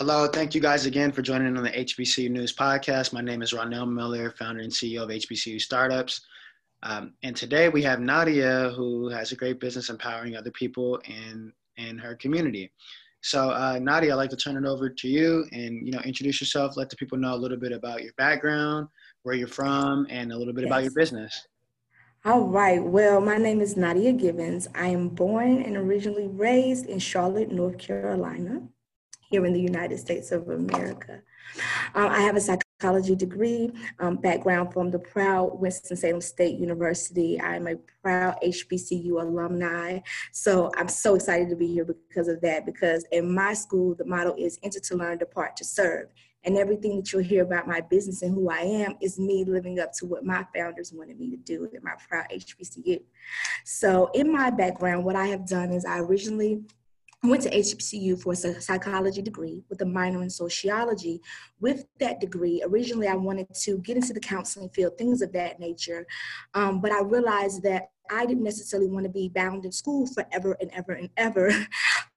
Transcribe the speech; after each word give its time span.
Hello, 0.00 0.26
thank 0.26 0.54
you 0.54 0.62
guys 0.62 0.86
again 0.86 1.12
for 1.12 1.20
joining 1.20 1.58
on 1.58 1.62
the 1.62 1.68
HBCU 1.68 2.30
News 2.30 2.56
Podcast. 2.56 3.12
My 3.12 3.20
name 3.20 3.42
is 3.42 3.52
Ronell 3.52 3.86
Miller, 3.86 4.30
founder 4.30 4.62
and 4.62 4.72
CEO 4.72 5.02
of 5.02 5.10
HBCU 5.10 5.60
Startups. 5.60 6.22
Um, 6.82 7.12
and 7.22 7.36
today 7.36 7.68
we 7.68 7.82
have 7.82 8.00
Nadia, 8.00 8.72
who 8.74 9.10
has 9.10 9.30
a 9.32 9.36
great 9.36 9.60
business 9.60 9.90
empowering 9.90 10.36
other 10.36 10.52
people 10.52 10.98
in, 11.04 11.52
in 11.76 11.98
her 11.98 12.14
community. 12.14 12.72
So, 13.20 13.50
uh, 13.50 13.78
Nadia, 13.78 14.12
I'd 14.12 14.14
like 14.14 14.30
to 14.30 14.36
turn 14.36 14.56
it 14.56 14.66
over 14.66 14.88
to 14.88 15.06
you 15.06 15.44
and 15.52 15.86
you 15.86 15.92
know 15.92 16.00
introduce 16.00 16.40
yourself. 16.40 16.78
Let 16.78 16.88
the 16.88 16.96
people 16.96 17.18
know 17.18 17.34
a 17.34 17.36
little 17.36 17.58
bit 17.58 17.72
about 17.72 18.02
your 18.02 18.14
background, 18.16 18.88
where 19.24 19.34
you're 19.34 19.48
from, 19.48 20.06
and 20.08 20.32
a 20.32 20.38
little 20.38 20.54
bit 20.54 20.62
yes. 20.62 20.70
about 20.70 20.82
your 20.82 20.94
business. 20.94 21.46
All 22.24 22.46
right. 22.46 22.82
Well, 22.82 23.20
my 23.20 23.36
name 23.36 23.60
is 23.60 23.76
Nadia 23.76 24.14
Gibbons. 24.14 24.66
I 24.74 24.86
am 24.86 25.10
born 25.10 25.60
and 25.60 25.76
originally 25.76 26.26
raised 26.26 26.86
in 26.86 27.00
Charlotte, 27.00 27.52
North 27.52 27.76
Carolina 27.76 28.62
here 29.30 29.46
in 29.46 29.52
the 29.52 29.60
United 29.60 29.98
States 29.98 30.32
of 30.32 30.48
America. 30.48 31.22
Um, 31.94 32.08
I 32.08 32.20
have 32.20 32.36
a 32.36 32.40
psychology 32.40 33.14
degree, 33.14 33.70
um, 34.00 34.16
background 34.16 34.72
from 34.72 34.90
the 34.90 34.98
proud 34.98 35.60
Winston-Salem 35.60 36.20
State 36.20 36.58
University. 36.58 37.40
I'm 37.40 37.68
a 37.68 37.76
proud 38.02 38.36
HBCU 38.42 39.22
alumni. 39.22 40.00
So 40.32 40.70
I'm 40.76 40.88
so 40.88 41.14
excited 41.14 41.48
to 41.50 41.56
be 41.56 41.68
here 41.68 41.84
because 41.84 42.28
of 42.28 42.40
that, 42.40 42.66
because 42.66 43.04
in 43.12 43.32
my 43.32 43.54
school, 43.54 43.94
the 43.94 44.04
motto 44.04 44.34
is 44.36 44.58
enter 44.62 44.80
to 44.80 44.96
learn, 44.96 45.18
depart 45.18 45.56
to 45.56 45.64
serve. 45.64 46.08
And 46.42 46.56
everything 46.56 46.96
that 46.96 47.12
you'll 47.12 47.22
hear 47.22 47.42
about 47.42 47.68
my 47.68 47.82
business 47.82 48.22
and 48.22 48.34
who 48.34 48.48
I 48.48 48.60
am 48.60 48.96
is 49.02 49.18
me 49.18 49.44
living 49.44 49.78
up 49.78 49.92
to 49.94 50.06
what 50.06 50.24
my 50.24 50.46
founders 50.54 50.90
wanted 50.92 51.20
me 51.20 51.28
to 51.30 51.36
do 51.36 51.68
at 51.74 51.84
my 51.84 51.92
proud 52.08 52.26
HBCU. 52.32 53.02
So 53.64 54.10
in 54.14 54.32
my 54.32 54.48
background, 54.50 55.04
what 55.04 55.16
I 55.16 55.26
have 55.26 55.46
done 55.46 55.70
is 55.70 55.84
I 55.84 55.98
originally 55.98 56.62
I 57.22 57.28
went 57.28 57.42
to 57.42 57.50
HBCU 57.50 58.22
for 58.22 58.32
a 58.32 58.60
psychology 58.62 59.20
degree 59.20 59.62
with 59.68 59.82
a 59.82 59.84
minor 59.84 60.22
in 60.22 60.30
sociology. 60.30 61.20
With 61.60 61.84
that 61.98 62.18
degree, 62.18 62.62
originally 62.64 63.08
I 63.08 63.14
wanted 63.14 63.52
to 63.54 63.76
get 63.78 63.96
into 63.96 64.14
the 64.14 64.20
counseling 64.20 64.70
field, 64.70 64.96
things 64.96 65.20
of 65.20 65.30
that 65.34 65.60
nature. 65.60 66.06
Um, 66.54 66.80
but 66.80 66.92
I 66.92 67.02
realized 67.02 67.62
that 67.64 67.90
I 68.10 68.24
didn't 68.24 68.42
necessarily 68.42 68.88
want 68.88 69.04
to 69.04 69.10
be 69.10 69.28
bound 69.28 69.66
in 69.66 69.72
school 69.72 70.06
forever 70.06 70.56
and 70.60 70.70
ever 70.72 70.92
and 70.92 71.10
ever. 71.16 71.52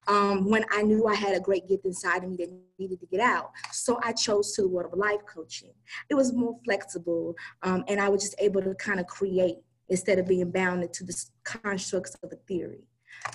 Um, 0.05 0.49
when 0.49 0.65
I 0.69 0.81
knew 0.81 1.07
I 1.07 1.15
had 1.15 1.33
a 1.33 1.39
great 1.39 1.65
gift 1.69 1.85
inside 1.85 2.25
of 2.25 2.29
me 2.29 2.35
that 2.35 2.51
needed 2.77 2.99
to 2.99 3.05
get 3.05 3.21
out. 3.21 3.51
So 3.71 4.01
I 4.03 4.11
chose 4.11 4.51
to 4.51 4.63
the 4.63 4.67
world 4.67 4.91
of 4.91 4.99
life 4.99 5.21
coaching. 5.33 5.71
It 6.09 6.15
was 6.15 6.33
more 6.33 6.57
flexible, 6.65 7.35
um, 7.61 7.85
and 7.87 8.01
I 8.01 8.09
was 8.09 8.21
just 8.21 8.35
able 8.39 8.61
to 8.63 8.75
kind 8.75 8.99
of 8.99 9.07
create 9.07 9.59
instead 9.87 10.19
of 10.19 10.27
being 10.27 10.51
bound 10.51 10.83
into 10.83 11.05
the 11.05 11.15
constructs 11.45 12.17
of 12.21 12.33
a 12.33 12.35
theory 12.35 12.83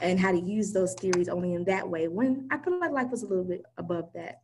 and 0.03 0.19
how 0.19 0.33
to 0.33 0.41
use 0.41 0.73
those 0.73 0.95
theories 0.95 1.29
only 1.29 1.55
in 1.55 1.65
that 1.65 1.89
way 1.89 2.09
when 2.09 2.48
I 2.51 2.59
feel 2.59 2.79
like 2.79 2.93
life 2.93 3.11
was 3.11 3.23
a 3.23 3.27
little 3.27 3.45
bit 3.45 3.62
above 3.77 4.11
that. 4.15 4.43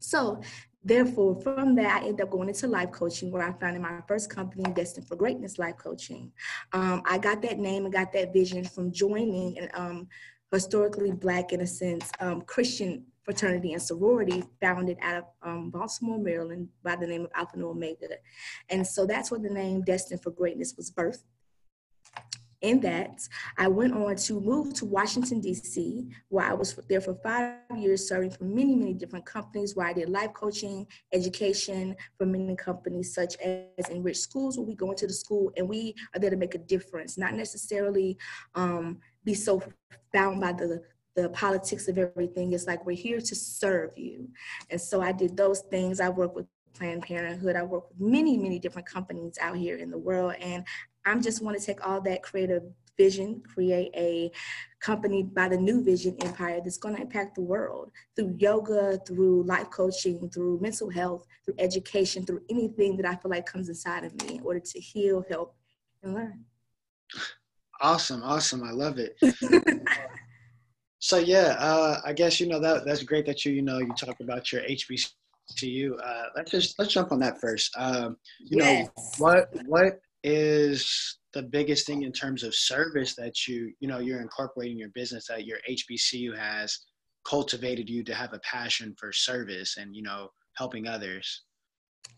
So 0.00 0.42
therefore, 0.84 1.40
from 1.40 1.74
that, 1.76 2.02
I 2.02 2.06
ended 2.06 2.22
up 2.22 2.30
going 2.30 2.48
into 2.48 2.66
life 2.66 2.90
coaching 2.92 3.30
where 3.30 3.42
I 3.42 3.52
founded 3.58 3.80
my 3.80 4.00
first 4.06 4.28
company, 4.28 4.64
Destined 4.74 5.08
for 5.08 5.16
Greatness 5.16 5.58
Life 5.58 5.76
Coaching. 5.78 6.30
Um, 6.72 7.02
I 7.06 7.18
got 7.18 7.40
that 7.42 7.58
name 7.58 7.84
and 7.84 7.92
got 7.92 8.12
that 8.12 8.32
vision 8.32 8.64
from 8.64 8.92
joining 8.92 9.58
an 9.58 9.70
um, 9.74 10.08
historically 10.52 11.12
Black, 11.12 11.52
in 11.52 11.62
a 11.62 11.66
sense, 11.66 12.10
um, 12.20 12.42
Christian 12.42 13.06
fraternity 13.22 13.72
and 13.72 13.80
sorority 13.80 14.44
founded 14.60 14.98
out 15.00 15.16
of 15.16 15.24
um, 15.42 15.70
Baltimore, 15.70 16.18
Maryland 16.18 16.68
by 16.82 16.94
the 16.94 17.06
name 17.06 17.24
of 17.24 17.30
Alpha 17.34 17.56
Nu 17.56 17.70
Omega. 17.70 18.06
And 18.68 18.86
so 18.86 19.06
that's 19.06 19.30
where 19.30 19.40
the 19.40 19.48
name 19.48 19.82
Destined 19.82 20.22
for 20.22 20.30
Greatness 20.30 20.74
was 20.76 20.90
birthed 20.90 21.24
in 22.64 22.80
that, 22.80 23.28
I 23.58 23.68
went 23.68 23.92
on 23.92 24.16
to 24.16 24.40
move 24.40 24.72
to 24.74 24.86
Washington, 24.86 25.40
D.C., 25.40 26.08
where 26.28 26.46
I 26.46 26.54
was 26.54 26.74
there 26.88 27.00
for 27.00 27.14
five 27.14 27.56
years, 27.76 28.08
serving 28.08 28.30
for 28.30 28.44
many, 28.44 28.74
many 28.74 28.94
different 28.94 29.26
companies, 29.26 29.76
where 29.76 29.86
I 29.86 29.92
did 29.92 30.08
life 30.08 30.32
coaching, 30.32 30.86
education 31.12 31.94
for 32.16 32.26
many 32.26 32.56
companies, 32.56 33.14
such 33.14 33.36
as 33.36 33.88
Enrich 33.90 34.18
Schools, 34.18 34.56
where 34.56 34.66
we 34.66 34.74
go 34.74 34.90
into 34.90 35.06
the 35.06 35.12
school 35.12 35.52
and 35.56 35.68
we 35.68 35.94
are 36.14 36.18
there 36.18 36.30
to 36.30 36.36
make 36.36 36.54
a 36.54 36.58
difference, 36.58 37.18
not 37.18 37.34
necessarily 37.34 38.16
um, 38.54 38.98
be 39.24 39.34
so 39.34 39.62
bound 40.12 40.40
by 40.40 40.52
the 40.52 40.82
the 41.16 41.28
politics 41.28 41.86
of 41.86 41.96
everything. 41.96 42.52
It's 42.52 42.66
like 42.66 42.84
we're 42.84 42.96
here 42.96 43.20
to 43.20 43.34
serve 43.36 43.96
you. 43.96 44.28
And 44.70 44.80
so 44.80 45.00
I 45.00 45.12
did 45.12 45.36
those 45.36 45.60
things. 45.70 46.00
I 46.00 46.08
worked 46.08 46.34
with 46.34 46.46
Planned 46.74 47.02
Parenthood. 47.02 47.56
I 47.56 47.62
work 47.62 47.88
with 47.88 48.00
many, 48.00 48.36
many 48.36 48.58
different 48.58 48.88
companies 48.88 49.38
out 49.40 49.56
here 49.56 49.76
in 49.76 49.90
the 49.90 49.98
world. 49.98 50.34
And 50.40 50.64
I'm 51.04 51.22
just 51.22 51.42
want 51.42 51.58
to 51.58 51.64
take 51.64 51.86
all 51.86 52.00
that 52.02 52.22
creative 52.22 52.62
vision, 52.96 53.42
create 53.52 53.90
a 53.94 54.30
company 54.80 55.22
by 55.22 55.48
the 55.48 55.56
new 55.56 55.82
vision 55.82 56.16
empire 56.22 56.60
that's 56.62 56.78
going 56.78 56.94
to 56.96 57.02
impact 57.02 57.34
the 57.34 57.42
world 57.42 57.90
through 58.14 58.34
yoga, 58.38 58.98
through 59.06 59.42
life 59.44 59.70
coaching, 59.70 60.28
through 60.30 60.60
mental 60.60 60.90
health, 60.90 61.26
through 61.44 61.54
education, 61.58 62.24
through 62.24 62.42
anything 62.50 62.96
that 62.96 63.06
I 63.06 63.16
feel 63.16 63.30
like 63.30 63.46
comes 63.46 63.68
inside 63.68 64.04
of 64.04 64.14
me 64.22 64.36
in 64.36 64.42
order 64.42 64.60
to 64.60 64.80
heal, 64.80 65.24
help, 65.28 65.56
and 66.02 66.14
learn. 66.14 66.44
Awesome, 67.80 68.22
awesome. 68.22 68.62
I 68.62 68.70
love 68.70 68.98
it. 68.98 69.16
so 70.98 71.18
yeah, 71.18 71.56
uh, 71.58 72.00
I 72.04 72.12
guess 72.12 72.40
you 72.40 72.48
know 72.48 72.60
that 72.60 72.84
that's 72.84 73.02
great 73.02 73.26
that 73.26 73.44
you 73.44 73.52
you 73.52 73.62
know 73.62 73.78
you 73.78 73.92
talk 73.98 74.20
about 74.20 74.52
your 74.52 74.62
HBCU. 74.62 75.92
Uh, 76.02 76.24
let's 76.36 76.50
just 76.50 76.78
let's 76.78 76.92
jump 76.92 77.12
on 77.12 77.18
that 77.20 77.40
first. 77.40 77.74
Um, 77.76 78.16
you 78.38 78.58
yes. 78.58 78.88
know 78.88 79.02
what 79.18 79.48
what 79.66 80.00
is 80.24 81.18
the 81.34 81.42
biggest 81.42 81.86
thing 81.86 82.02
in 82.02 82.12
terms 82.12 82.42
of 82.42 82.54
service 82.54 83.14
that 83.14 83.46
you 83.46 83.72
you 83.78 83.86
know 83.86 83.98
you're 83.98 84.22
incorporating 84.22 84.78
your 84.78 84.88
business 84.94 85.26
that 85.28 85.44
your 85.44 85.58
HBCU 85.70 86.36
has 86.36 86.78
cultivated 87.28 87.88
you 87.88 88.02
to 88.04 88.14
have 88.14 88.32
a 88.32 88.40
passion 88.40 88.94
for 88.98 89.12
service 89.12 89.76
and 89.76 89.94
you 89.94 90.02
know 90.02 90.28
helping 90.56 90.88
others? 90.88 91.42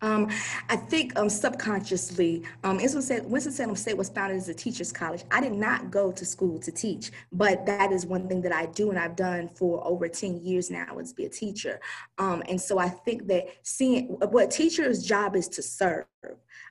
Um, 0.02 0.28
I 0.68 0.76
think 0.76 1.18
um, 1.18 1.28
subconsciously, 1.30 2.42
um, 2.64 2.76
Winston-Salem 2.76 3.76
State 3.76 3.96
was 3.96 4.10
founded 4.10 4.36
as 4.36 4.48
a 4.48 4.54
teacher's 4.54 4.92
college. 4.92 5.24
I 5.30 5.40
did 5.40 5.52
not 5.54 5.90
go 5.90 6.12
to 6.12 6.24
school 6.24 6.58
to 6.60 6.70
teach, 6.70 7.12
but 7.32 7.64
that 7.64 7.92
is 7.92 8.04
one 8.04 8.28
thing 8.28 8.42
that 8.42 8.52
I 8.52 8.66
do 8.66 8.90
and 8.90 8.98
I've 8.98 9.16
done 9.16 9.48
for 9.48 9.84
over 9.86 10.06
10 10.06 10.42
years 10.44 10.70
now 10.70 10.98
is 10.98 11.14
be 11.14 11.24
a 11.24 11.30
teacher. 11.30 11.80
Um, 12.18 12.42
and 12.48 12.60
so 12.60 12.78
I 12.78 12.90
think 12.90 13.26
that 13.28 13.46
seeing 13.62 14.08
what 14.08 14.50
teacher's 14.50 15.02
job 15.02 15.34
is 15.34 15.48
to 15.48 15.62
serve, 15.62 16.04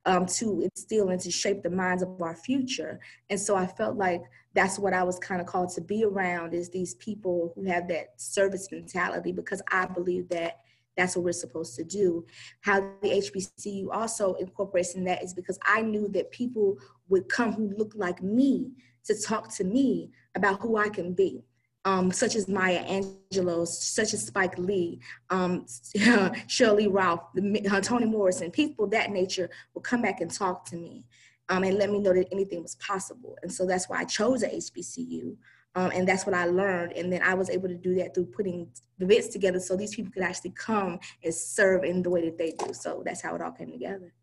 um, 0.06 0.28
to 0.28 0.62
instill 0.62 1.10
and 1.10 1.20
to 1.22 1.32
shape 1.32 1.64
the 1.64 1.70
minds 1.72 2.04
of 2.04 2.22
our 2.22 2.36
future. 2.36 3.00
And 3.32 3.40
so 3.40 3.56
I 3.56 3.66
felt 3.66 3.98
like 3.98 4.22
that's 4.54 4.78
what 4.78 4.94
I 4.94 5.04
was 5.04 5.18
kind 5.18 5.42
of 5.42 5.48
called 5.48 5.70
to 5.72 5.82
be 5.82 6.06
around 6.06 6.54
is 6.54 6.70
these 6.70 6.94
people 6.96 7.52
who 7.56 7.64
have 7.64 7.88
that 7.88 8.22
service 8.22 8.72
mentality 8.72 9.32
because 9.32 9.62
I 9.72 9.88
believe 9.88 10.30
that 10.30 10.60
that's 10.98 11.16
what 11.16 11.26
we're 11.26 11.34
supposed 11.34 11.76
to 11.76 11.84
do. 11.84 12.26
How 12.62 12.80
the 13.02 13.10
HBCU 13.10 13.88
also 13.92 14.34
incorporates 14.36 14.96
in 14.96 15.04
that 15.06 15.24
is 15.24 15.34
because 15.34 15.60
I 15.66 15.82
knew 15.82 16.08
that 16.10 16.32
people 16.32 16.78
would 17.10 17.28
come 17.30 17.54
who 17.54 17.74
look 17.78 17.94
like 17.96 18.22
me 18.22 18.72
to 19.06 19.16
talk 19.22 19.54
to 19.56 19.64
me 19.64 20.12
about 20.36 20.62
who 20.62 20.78
I 20.78 20.90
can 20.90 21.14
be. 21.14 21.44
Um, 21.84 22.12
such 22.12 22.36
as 22.36 22.48
Maya 22.48 22.84
Angelou, 22.86 23.68
such 23.68 24.16
as 24.16 24.26
Spike 24.26 24.58
Lee, 24.58 25.00
um, 25.30 25.68
Shirley 26.48 26.88
Ralph, 26.88 27.22
uh, 27.38 27.80
Toni 27.82 28.08
Morrison, 28.08 28.50
people 28.50 28.88
that 28.88 29.12
nature 29.12 29.52
will 29.76 29.84
come 29.84 30.02
back 30.02 30.20
and 30.20 30.32
talk 30.32 30.66
to 30.70 30.78
me 30.78 31.06
um, 31.50 31.64
and 31.64 31.78
let 31.78 31.92
me 31.92 32.00
know 32.00 32.12
that 32.14 32.28
anything 32.32 32.64
was 32.64 32.76
possible. 32.76 33.38
And 33.44 33.52
so 33.54 33.68
that's 33.68 33.88
why 33.88 34.00
I 34.00 34.06
chose 34.06 34.42
a 34.42 34.50
HBCU. 34.50 35.36
Um, 35.76 35.92
and 35.94 36.08
that's 36.08 36.26
what 36.26 36.34
I 36.34 36.46
learned. 36.46 36.94
And 36.94 37.12
then 37.12 37.22
I 37.22 37.34
was 37.34 37.50
able 37.50 37.68
to 37.68 37.76
do 37.76 37.96
that 37.96 38.16
through 38.16 38.28
putting 38.28 38.68
the 38.98 39.06
bits 39.06 39.28
together 39.28 39.60
so 39.60 39.76
these 39.76 39.94
people 39.94 40.12
could 40.14 40.24
actually 40.24 40.52
come 40.52 41.00
and 41.24 41.34
serve 41.34 41.84
in 41.84 42.02
the 42.02 42.10
way 42.10 42.24
that 42.26 42.38
they 42.38 42.52
do. 42.52 42.74
So 42.74 43.04
that's 43.06 43.22
how 43.22 43.36
it 43.36 43.42
all 43.42 43.52
came 43.52 43.72
together. 43.72 44.14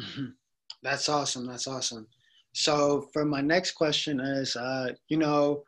Mm-hmm. 0.00 0.26
That's 0.82 1.08
awesome. 1.08 1.46
That's 1.46 1.66
awesome. 1.66 2.06
So 2.54 3.08
for 3.12 3.24
my 3.24 3.40
next 3.40 3.72
question 3.72 4.20
is, 4.20 4.56
uh, 4.56 4.92
you 5.08 5.18
know, 5.18 5.62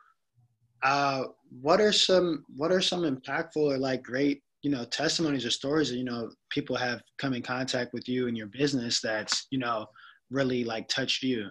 uh, 0.83 1.25
what 1.61 1.79
are 1.79 1.91
some 1.91 2.43
what 2.55 2.71
are 2.71 2.81
some 2.81 3.01
impactful 3.01 3.55
or 3.55 3.77
like 3.77 4.03
great 4.03 4.43
you 4.61 4.69
know 4.69 4.83
testimonies 4.85 5.45
or 5.45 5.49
stories 5.49 5.89
that 5.89 5.97
you 5.97 6.03
know 6.03 6.29
people 6.49 6.75
have 6.75 7.01
come 7.17 7.33
in 7.33 7.41
contact 7.41 7.93
with 7.93 8.07
you 8.09 8.27
and 8.27 8.37
your 8.37 8.47
business 8.47 8.99
that's 9.01 9.47
you 9.51 9.57
know 9.57 9.85
really 10.29 10.63
like 10.63 10.87
touched 10.87 11.23
you? 11.23 11.49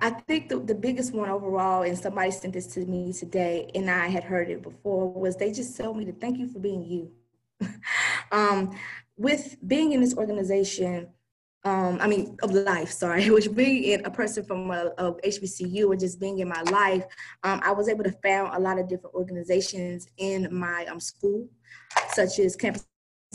I 0.00 0.10
think 0.10 0.48
the, 0.48 0.58
the 0.58 0.74
biggest 0.74 1.14
one 1.14 1.30
overall, 1.30 1.82
and 1.82 1.98
somebody 1.98 2.30
sent 2.30 2.52
this 2.52 2.66
to 2.74 2.80
me 2.80 3.12
today, 3.12 3.70
and 3.74 3.90
I 3.90 4.08
had 4.08 4.24
heard 4.24 4.50
it 4.50 4.62
before, 4.62 5.12
was 5.12 5.36
they 5.36 5.52
just 5.52 5.76
told 5.76 5.96
me 5.96 6.04
to 6.04 6.12
thank 6.12 6.38
you 6.38 6.48
for 6.48 6.58
being 6.58 6.84
you. 6.84 7.10
um, 8.32 8.76
with 9.16 9.56
being 9.66 9.92
in 9.92 10.00
this 10.00 10.16
organization, 10.16 11.08
um, 11.64 11.98
I 12.00 12.06
mean, 12.06 12.36
of 12.42 12.52
life, 12.52 12.90
sorry, 12.90 13.30
which 13.30 13.54
being 13.54 13.84
in 13.84 14.04
a 14.04 14.10
person 14.10 14.44
from 14.44 14.70
a, 14.70 14.92
HBCU 14.98 15.88
or 15.88 15.96
just 15.96 16.20
being 16.20 16.38
in 16.40 16.48
my 16.48 16.62
life, 16.62 17.04
um, 17.42 17.60
I 17.64 17.72
was 17.72 17.88
able 17.88 18.04
to 18.04 18.12
found 18.22 18.54
a 18.54 18.60
lot 18.60 18.78
of 18.78 18.88
different 18.88 19.14
organizations 19.14 20.06
in 20.18 20.48
my 20.50 20.84
um, 20.86 21.00
school, 21.00 21.48
such 22.12 22.38
as 22.38 22.56
Campus 22.56 22.86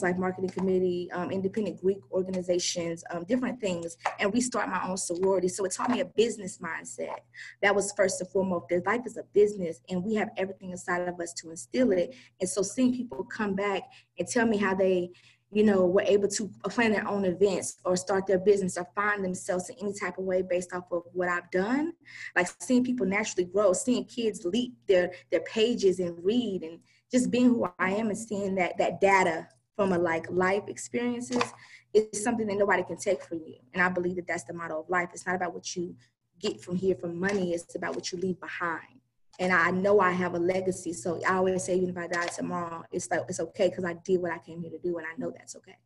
Life 0.04 0.18
Marketing 0.18 0.50
Committee, 0.50 1.10
um, 1.12 1.32
independent 1.32 1.82
Greek 1.82 2.00
organizations, 2.12 3.04
um, 3.12 3.24
different 3.26 3.60
things, 3.60 3.98
and 4.20 4.34
restart 4.34 4.70
my 4.70 4.88
own 4.88 4.98
sorority. 4.98 5.48
So 5.48 5.66
it 5.66 5.72
taught 5.72 5.90
me 5.90 6.02
a 6.02 6.06
business 6.06 6.60
mindset. 6.60 7.20
That 7.62 7.76
was 7.76 7.94
first 7.94 8.22
and 8.22 8.30
foremost. 8.30 8.66
That 8.70 8.86
life 8.86 9.02
is 9.06 9.18
a 9.18 9.24
business, 9.34 9.82
and 9.90 10.04
we 10.04 10.16
have 10.16 10.30
everything 10.38 10.72
inside 10.72 11.08
of 11.08 11.20
us 11.20 11.34
to 11.34 11.52
instill 11.52 11.92
it. 11.92 12.16
And 12.40 12.50
so 12.50 12.62
seeing 12.62 12.94
people 12.94 13.24
come 13.24 13.56
back 13.56 13.84
and 14.18 14.28
tell 14.28 14.46
me 14.46 14.58
how 14.58 14.76
they 14.76 15.12
you 15.52 15.64
know, 15.64 15.86
were 15.86 16.04
able 16.04 16.28
to 16.28 16.48
plan 16.66 16.92
their 16.92 17.08
own 17.08 17.26
events 17.26 17.78
or 17.84 17.96
start 17.96 18.28
their 18.28 18.38
business 18.38 18.78
or 18.78 18.88
find 18.94 19.24
themselves 19.24 19.70
in 19.70 19.76
any 19.82 19.94
type 19.94 20.18
of 20.18 20.24
way 20.24 20.44
based 20.44 20.74
off 20.74 20.84
of 20.92 21.04
what 21.14 21.28
I've 21.28 21.50
done. 21.50 21.94
Like 22.36 22.48
seeing 22.60 22.84
people 22.84 23.08
naturally 23.08 23.46
grow, 23.46 23.74
seeing 23.74 24.06
kids 24.06 24.46
leap 24.46 24.74
their 24.88 25.12
their 25.32 25.42
pages 25.42 26.00
and 26.00 26.24
read 26.24 26.62
and 26.62 26.80
just 27.12 27.32
being 27.32 27.48
who 27.48 27.68
I 27.80 27.92
am 27.92 28.10
and 28.10 28.18
seeing 28.18 28.56
that 28.56 28.78
that 28.78 29.02
data 29.02 29.48
from 29.80 29.94
a 29.94 29.98
like 29.98 30.30
life 30.30 30.64
experiences 30.68 31.54
is 31.94 32.22
something 32.22 32.48
that 32.48 32.58
nobody 32.58 32.84
can 32.84 32.98
take 32.98 33.24
from 33.24 33.40
you. 33.46 33.56
And 33.74 33.82
I 33.82 33.88
believe 33.88 34.18
that 34.18 34.28
that's 34.28 34.44
the 34.44 34.54
motto 34.54 34.82
of 34.82 34.90
life. 34.90 35.10
It's 35.14 35.26
not 35.26 35.36
about 35.36 35.54
what 35.54 35.76
you 35.76 35.96
get 36.42 36.62
from 36.62 36.76
here 36.76 36.96
from 36.96 37.20
money, 37.20 37.54
it's 37.54 37.76
about 37.76 37.96
what 37.96 38.12
you 38.12 38.18
leave 38.18 38.40
behind 38.40 39.00
and 39.40 39.54
I 39.54 39.72
know 39.72 40.02
I 40.02 40.12
have 40.12 40.36
a 40.36 40.40
legacy. 40.40 40.94
So 40.94 41.20
I 41.26 41.36
always 41.36 41.64
say, 41.64 41.78
even 41.78 41.90
if 41.90 41.98
I 41.98 42.08
die 42.08 42.28
tomorrow, 42.28 42.84
it's 42.92 43.10
like 43.10 43.22
it's 43.30 43.40
okay 43.40 43.70
because 43.70 43.86
I 43.86 43.94
did 43.94 44.22
what 44.22 44.32
I 44.32 44.38
came 44.40 44.62
here 44.62 44.72
to 44.72 44.78
do, 44.78 44.98
and 44.98 45.08
I 45.08 45.16
know 45.18 45.32
that's 45.32 45.56
okay. 45.56 45.78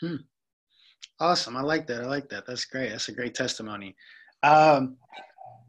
Hmm. 0.00 0.16
Awesome. 1.18 1.56
I 1.56 1.62
like 1.62 1.86
that. 1.88 2.02
I 2.02 2.06
like 2.06 2.28
that. 2.30 2.46
That's 2.46 2.64
great. 2.64 2.90
That's 2.90 3.08
a 3.08 3.12
great 3.12 3.34
testimony. 3.34 3.96
Um, 4.42 4.96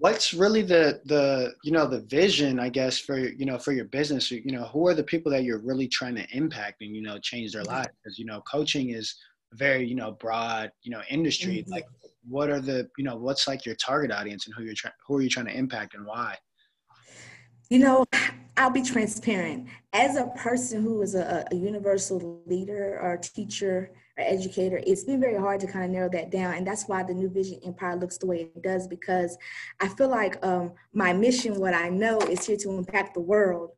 what's 0.01 0.33
really 0.33 0.63
the 0.63 0.99
the 1.05 1.53
you 1.63 1.71
know 1.71 1.87
the 1.87 2.01
vision 2.01 2.59
i 2.59 2.67
guess 2.67 2.97
for 2.97 3.17
you 3.19 3.45
know 3.45 3.57
for 3.57 3.71
your 3.71 3.85
business 3.85 4.31
you 4.31 4.51
know 4.51 4.65
who 4.65 4.87
are 4.87 4.95
the 4.95 5.03
people 5.03 5.31
that 5.31 5.43
you're 5.43 5.59
really 5.59 5.87
trying 5.87 6.15
to 6.15 6.25
impact 6.31 6.81
and 6.81 6.95
you 6.95 7.03
know 7.03 7.19
change 7.19 7.53
their 7.53 7.61
mm-hmm. 7.63 7.75
lives 7.75 7.89
because 8.03 8.17
you 8.17 8.25
know 8.25 8.41
coaching 8.51 8.89
is 8.89 9.15
a 9.53 9.55
very 9.55 9.85
you 9.85 9.95
know 9.95 10.11
broad 10.13 10.71
you 10.81 10.91
know 10.91 11.01
industry 11.09 11.57
mm-hmm. 11.59 11.71
like 11.71 11.85
what 12.27 12.49
are 12.49 12.59
the 12.59 12.89
you 12.97 13.03
know 13.03 13.15
what's 13.15 13.47
like 13.47 13.63
your 13.65 13.75
target 13.75 14.11
audience 14.11 14.47
and 14.47 14.55
who 14.55 14.63
you're 14.63 14.73
trying 14.75 14.93
who 15.07 15.17
are 15.17 15.21
you 15.21 15.29
trying 15.29 15.45
to 15.45 15.55
impact 15.55 15.93
and 15.93 16.05
why 16.05 16.35
you 17.71 17.79
know, 17.79 18.03
I'll 18.57 18.69
be 18.69 18.81
transparent. 18.81 19.69
As 19.93 20.17
a 20.17 20.27
person 20.35 20.83
who 20.83 21.01
is 21.01 21.15
a, 21.15 21.45
a 21.49 21.55
universal 21.55 22.41
leader 22.45 22.99
or 23.01 23.15
teacher 23.15 23.91
or 24.17 24.23
educator, 24.23 24.81
it's 24.85 25.03
been 25.03 25.21
very 25.21 25.37
hard 25.37 25.59
to 25.61 25.67
kind 25.67 25.85
of 25.85 25.91
narrow 25.91 26.09
that 26.09 26.31
down. 26.31 26.55
And 26.55 26.65
that's 26.65 26.87
why 26.87 27.03
the 27.03 27.13
New 27.13 27.29
Vision 27.29 27.59
Empire 27.65 27.95
looks 27.95 28.17
the 28.17 28.27
way 28.27 28.51
it 28.55 28.61
does, 28.61 28.87
because 28.87 29.37
I 29.79 29.87
feel 29.87 30.09
like 30.09 30.43
um, 30.45 30.73
my 30.93 31.13
mission, 31.13 31.59
what 31.59 31.73
I 31.73 31.89
know, 31.89 32.19
is 32.19 32.45
here 32.45 32.57
to 32.57 32.71
impact 32.71 33.13
the 33.13 33.21
world. 33.21 33.71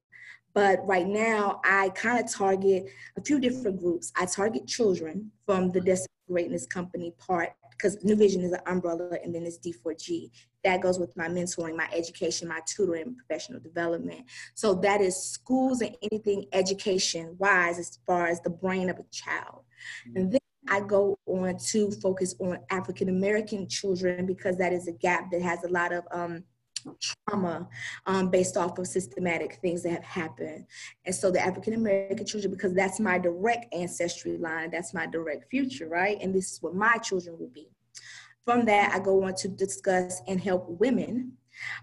But 0.53 0.85
right 0.85 1.07
now, 1.07 1.62
I 1.63 1.89
kind 1.89 2.24
of 2.24 2.31
target 2.31 2.85
a 3.18 3.21
few 3.21 3.39
different 3.39 3.80
groups. 3.80 4.12
I 4.15 4.25
target 4.25 4.68
children 4.68 5.31
from 5.45 5.71
the 5.71 5.81
Destiny 5.81 6.09
Greatness 6.27 6.68
Company 6.68 7.13
part 7.18 7.50
because 7.71 8.03
New 8.03 8.15
Vision 8.15 8.41
is 8.44 8.51
an 8.51 8.62
umbrella 8.68 9.18
and 9.24 9.33
then 9.33 9.45
it's 9.45 9.57
D4G. 9.57 10.29
That 10.63 10.81
goes 10.81 11.00
with 11.00 11.15
my 11.18 11.27
mentoring, 11.27 11.75
my 11.75 11.89
education, 11.94 12.47
my 12.47 12.62
tutoring, 12.65 13.15
professional 13.15 13.59
development. 13.59 14.21
So 14.53 14.74
that 14.75 15.01
is 15.01 15.21
schools 15.21 15.81
and 15.81 15.95
anything 16.01 16.45
education 16.53 17.36
wise 17.38 17.79
as 17.79 18.00
far 18.06 18.27
as 18.27 18.39
the 18.41 18.50
brain 18.50 18.89
of 18.89 19.00
a 19.00 19.03
child. 19.12 19.63
And 20.15 20.31
then 20.31 20.39
I 20.68 20.80
go 20.80 21.18
on 21.25 21.57
to 21.71 21.91
focus 21.91 22.35
on 22.39 22.59
African 22.69 23.09
American 23.09 23.68
children 23.68 24.25
because 24.25 24.57
that 24.57 24.74
is 24.74 24.88
a 24.88 24.94
gap 24.94 25.31
that 25.31 25.41
has 25.41 25.63
a 25.63 25.69
lot 25.69 25.94
of 25.94 26.03
um, 26.12 26.44
trauma 27.01 27.68
um, 28.06 28.30
based 28.30 28.57
off 28.57 28.77
of 28.77 28.88
systematic 28.88 29.56
things 29.62 29.83
that 29.83 29.91
have 29.91 30.03
happened. 30.03 30.65
And 31.06 31.13
so 31.13 31.31
the 31.31 31.39
African 31.39 31.74
American 31.74 32.25
children, 32.25 32.51
because 32.51 32.74
that's 32.74 33.00
my 33.00 33.18
direct 33.18 33.74
ancestry 33.74 34.38
line, 34.38 34.71
that's 34.71 34.94
my 34.94 35.06
direct 35.06 35.50
future, 35.50 35.88
right? 35.88 36.18
And 36.21 36.33
this 36.33 36.51
is 36.51 36.62
what 36.62 36.75
my 36.75 36.97
children 36.97 37.38
will 37.39 37.51
be. 37.53 37.69
From 38.45 38.65
that, 38.65 38.94
I 38.94 39.00
go 39.00 39.24
on 39.24 39.36
to 39.36 39.47
discuss 39.47 40.21
and 40.27 40.39
help 40.41 40.65
women 40.68 41.33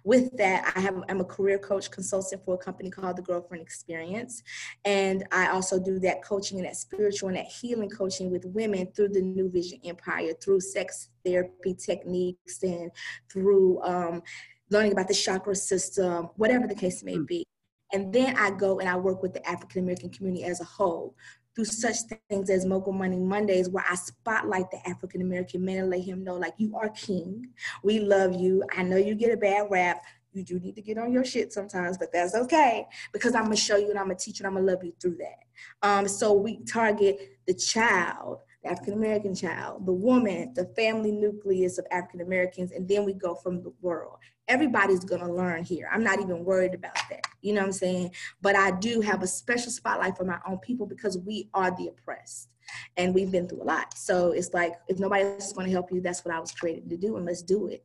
with 0.04 0.36
that, 0.36 0.72
I 0.74 0.80
have 0.80 1.02
I'm 1.08 1.20
a 1.20 1.24
career 1.24 1.58
coach 1.58 1.90
consultant 1.90 2.44
for 2.44 2.54
a 2.54 2.58
company 2.58 2.90
called 2.90 3.16
the 3.16 3.22
Girlfriend 3.22 3.62
Experience, 3.62 4.42
and 4.84 5.24
I 5.32 5.48
also 5.48 5.78
do 5.78 5.98
that 6.00 6.22
coaching 6.22 6.58
and 6.58 6.66
that 6.66 6.76
spiritual 6.76 7.28
and 7.28 7.38
that 7.38 7.46
healing 7.46 7.90
coaching 7.90 8.30
with 8.30 8.44
women 8.46 8.88
through 8.94 9.10
the 9.10 9.22
New 9.22 9.50
Vision 9.50 9.80
Empire, 9.84 10.32
through 10.42 10.60
sex 10.60 11.10
therapy 11.24 11.74
techniques 11.74 12.62
and 12.62 12.90
through 13.30 13.82
um, 13.82 14.22
learning 14.70 14.92
about 14.92 15.08
the 15.08 15.14
chakra 15.14 15.54
system, 15.54 16.28
whatever 16.36 16.66
the 16.66 16.74
case 16.74 17.02
may 17.02 17.16
hmm. 17.16 17.24
be. 17.24 17.44
And 17.92 18.12
then 18.12 18.36
I 18.36 18.52
go 18.52 18.78
and 18.78 18.88
I 18.88 18.96
work 18.96 19.20
with 19.20 19.34
the 19.34 19.46
African 19.48 19.82
American 19.82 20.10
community 20.10 20.44
as 20.44 20.60
a 20.60 20.64
whole 20.64 21.16
through 21.60 21.66
such 21.66 21.96
things 22.30 22.48
as 22.48 22.64
Mogul 22.64 22.94
Money 22.94 23.18
Mondays, 23.18 23.68
where 23.68 23.84
I 23.88 23.94
spotlight 23.94 24.70
the 24.70 24.88
African 24.88 25.20
American 25.20 25.62
man 25.62 25.78
and 25.78 25.90
let 25.90 26.00
him 26.00 26.24
know, 26.24 26.36
like, 26.36 26.54
you 26.56 26.74
are 26.74 26.88
king. 26.90 27.48
We 27.82 28.00
love 28.00 28.34
you. 28.34 28.64
I 28.74 28.82
know 28.82 28.96
you 28.96 29.14
get 29.14 29.32
a 29.32 29.36
bad 29.36 29.66
rap. 29.70 30.02
You 30.32 30.42
do 30.42 30.58
need 30.58 30.76
to 30.76 30.82
get 30.82 30.96
on 30.96 31.12
your 31.12 31.24
shit 31.24 31.52
sometimes, 31.52 31.98
but 31.98 32.12
that's 32.12 32.34
okay 32.34 32.86
because 33.12 33.34
I'm 33.34 33.44
gonna 33.44 33.56
show 33.56 33.76
you 33.76 33.90
and 33.90 33.98
I'm 33.98 34.06
gonna 34.06 34.16
teach 34.16 34.40
you 34.40 34.46
and 34.46 34.56
I'm 34.56 34.62
gonna 34.62 34.72
love 34.72 34.84
you 34.84 34.94
through 35.00 35.16
that. 35.16 35.86
Um, 35.86 36.08
so 36.08 36.32
we 36.32 36.64
target 36.64 37.38
the 37.46 37.54
child 37.54 38.38
the 38.62 38.70
African 38.70 38.94
American 38.94 39.34
child, 39.34 39.86
the 39.86 39.92
woman, 39.92 40.52
the 40.54 40.66
family 40.76 41.12
nucleus 41.12 41.78
of 41.78 41.86
African 41.90 42.20
Americans, 42.20 42.72
and 42.72 42.88
then 42.88 43.04
we 43.04 43.14
go 43.14 43.34
from 43.34 43.62
the 43.62 43.72
world. 43.80 44.16
Everybody's 44.48 45.04
gonna 45.04 45.32
learn 45.32 45.64
here. 45.64 45.88
I'm 45.92 46.04
not 46.04 46.20
even 46.20 46.44
worried 46.44 46.74
about 46.74 46.96
that. 47.10 47.24
You 47.40 47.54
know 47.54 47.60
what 47.60 47.68
I'm 47.68 47.72
saying? 47.72 48.12
But 48.42 48.56
I 48.56 48.72
do 48.72 49.00
have 49.00 49.22
a 49.22 49.26
special 49.26 49.70
spotlight 49.70 50.16
for 50.16 50.24
my 50.24 50.38
own 50.46 50.58
people 50.58 50.86
because 50.86 51.16
we 51.18 51.48
are 51.54 51.70
the 51.70 51.88
oppressed 51.88 52.48
and 52.96 53.14
we've 53.14 53.30
been 53.30 53.48
through 53.48 53.62
a 53.62 53.64
lot. 53.64 53.96
So 53.96 54.32
it's 54.32 54.52
like 54.52 54.74
if 54.88 54.98
nobody 54.98 55.24
else 55.24 55.48
is 55.48 55.52
gonna 55.52 55.70
help 55.70 55.90
you, 55.92 56.00
that's 56.00 56.24
what 56.24 56.34
I 56.34 56.40
was 56.40 56.52
created 56.52 56.90
to 56.90 56.96
do, 56.96 57.16
and 57.16 57.24
let's 57.24 57.42
do 57.42 57.68
it. 57.68 57.84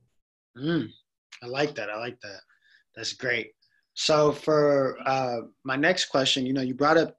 Mm, 0.57 0.89
I 1.41 1.47
like 1.47 1.75
that. 1.75 1.89
I 1.89 1.97
like 1.97 2.19
that. 2.21 2.41
That's 2.95 3.13
great. 3.13 3.53
So 3.95 4.33
for 4.33 4.97
uh, 5.05 5.41
my 5.63 5.77
next 5.77 6.05
question, 6.05 6.45
you 6.45 6.51
know, 6.51 6.61
you 6.61 6.73
brought 6.73 6.97
up 6.97 7.17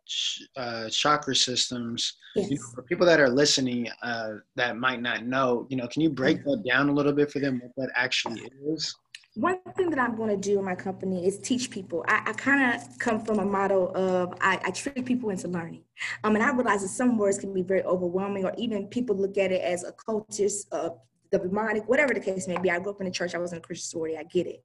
uh, 0.57 0.91
chakra 0.91 1.35
systems. 1.35 2.15
Yes. 2.37 2.51
You 2.51 2.57
know, 2.57 2.63
for 2.75 2.83
people 2.83 3.07
that 3.07 3.19
are 3.19 3.31
listening 3.31 3.89
uh, 4.03 4.35
that 4.57 4.77
might 4.77 5.01
not 5.01 5.25
know, 5.25 5.67
you 5.71 5.79
know, 5.79 5.89
can 5.89 6.03
you 6.03 6.11
break 6.11 6.45
that 6.45 6.65
down 6.69 6.91
a 6.91 6.93
little 6.93 7.15
bit 7.15 7.33
for 7.33 7.39
them 7.39 7.63
what 7.63 7.73
that 7.79 7.91
actually 7.97 8.43
is? 8.69 8.95
One 9.37 9.59
thing 9.75 9.89
that 9.89 9.99
I'm 9.99 10.17
going 10.17 10.29
to 10.29 10.37
do 10.37 10.59
in 10.59 10.65
my 10.67 10.75
company 10.75 11.27
is 11.27 11.39
teach 11.39 11.71
people. 11.71 12.05
I, 12.09 12.23
I 12.27 12.33
kind 12.35 12.75
of 12.75 12.99
come 12.99 13.25
from 13.25 13.39
a 13.39 13.45
model 13.45 13.95
of 13.97 14.35
I, 14.43 14.61
I, 14.65 14.71
trick 14.71 15.05
people 15.07 15.31
into 15.31 15.49
learning. 15.49 15.83
Um, 16.25 16.37
and 16.37 16.45
I 16.45 16.51
realize 16.53 16.83
that 16.83 16.89
some 16.89 17.19
words 17.19 17.39
can 17.39 17.53
be 17.53 17.63
very 17.63 17.83
overwhelming, 17.85 18.45
or 18.45 18.53
even 18.57 18.87
people 18.87 19.17
look 19.17 19.37
at 19.37 19.53
it 19.53 19.61
as 19.63 19.85
a 19.85 19.93
cultist, 19.93 20.67
uh, 20.73 20.91
demonic, 21.31 21.89
whatever 21.89 22.15
the 22.15 22.21
case 22.21 22.49
may 22.49 22.59
be. 22.59 22.71
I 22.71 22.79
grew 22.79 22.93
up 22.93 23.01
in 23.01 23.07
a 23.07 23.11
church. 23.11 23.35
I 23.35 23.39
was 23.39 23.53
in 23.53 23.59
a 23.59 23.61
Christian 23.61 23.89
sorority. 23.89 24.17
I 24.17 24.25
get 24.25 24.47
it. 24.47 24.65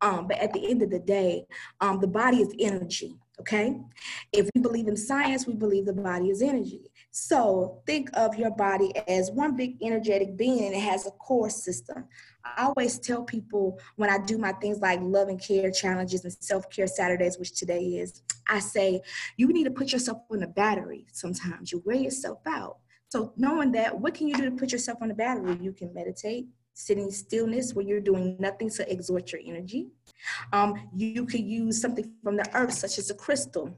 Um, 0.00 0.28
but 0.28 0.38
at 0.38 0.52
the 0.52 0.70
end 0.70 0.82
of 0.82 0.90
the 0.90 0.98
day, 0.98 1.44
um, 1.80 2.00
the 2.00 2.06
body 2.06 2.38
is 2.38 2.54
energy. 2.58 3.16
Okay. 3.40 3.80
If 4.32 4.50
we 4.54 4.60
believe 4.60 4.86
in 4.86 4.96
science, 4.96 5.46
we 5.46 5.54
believe 5.54 5.86
the 5.86 5.94
body 5.94 6.28
is 6.28 6.42
energy. 6.42 6.90
So 7.10 7.82
think 7.86 8.10
of 8.12 8.36
your 8.36 8.50
body 8.50 8.92
as 9.08 9.30
one 9.30 9.56
big 9.56 9.78
energetic 9.82 10.36
being 10.36 10.66
and 10.66 10.74
it 10.74 10.80
has 10.80 11.06
a 11.06 11.10
core 11.12 11.48
system. 11.48 12.04
I 12.44 12.64
always 12.64 12.98
tell 12.98 13.22
people 13.22 13.78
when 13.96 14.10
I 14.10 14.18
do 14.18 14.38
my 14.38 14.52
things 14.52 14.78
like 14.80 15.00
love 15.02 15.28
and 15.28 15.40
care 15.40 15.70
challenges 15.70 16.24
and 16.24 16.32
self 16.40 16.68
care 16.70 16.86
Saturdays, 16.86 17.38
which 17.38 17.54
today 17.54 17.80
is, 17.80 18.22
I 18.48 18.60
say, 18.60 19.00
you 19.36 19.48
need 19.48 19.64
to 19.64 19.70
put 19.70 19.92
yourself 19.92 20.18
on 20.30 20.42
a 20.42 20.46
battery 20.48 21.06
sometimes. 21.12 21.72
You 21.72 21.82
wear 21.84 21.96
yourself 21.96 22.38
out. 22.46 22.78
So 23.10 23.32
knowing 23.36 23.72
that, 23.72 23.98
what 23.98 24.14
can 24.14 24.28
you 24.28 24.36
do 24.36 24.44
to 24.44 24.52
put 24.52 24.70
yourself 24.70 25.02
on 25.02 25.08
the 25.08 25.14
battery? 25.14 25.58
You 25.60 25.72
can 25.72 25.92
meditate, 25.92 26.46
sitting 26.74 27.10
stillness 27.10 27.74
where 27.74 27.84
you're 27.84 28.00
doing 28.00 28.36
nothing 28.38 28.70
to 28.70 28.90
exert 28.90 29.32
your 29.32 29.40
energy. 29.44 29.88
Um, 30.52 30.88
you 30.94 31.26
could 31.26 31.40
use 31.40 31.80
something 31.80 32.12
from 32.22 32.36
the 32.36 32.48
earth, 32.54 32.72
such 32.72 32.98
as 32.98 33.10
a 33.10 33.14
crystal. 33.14 33.76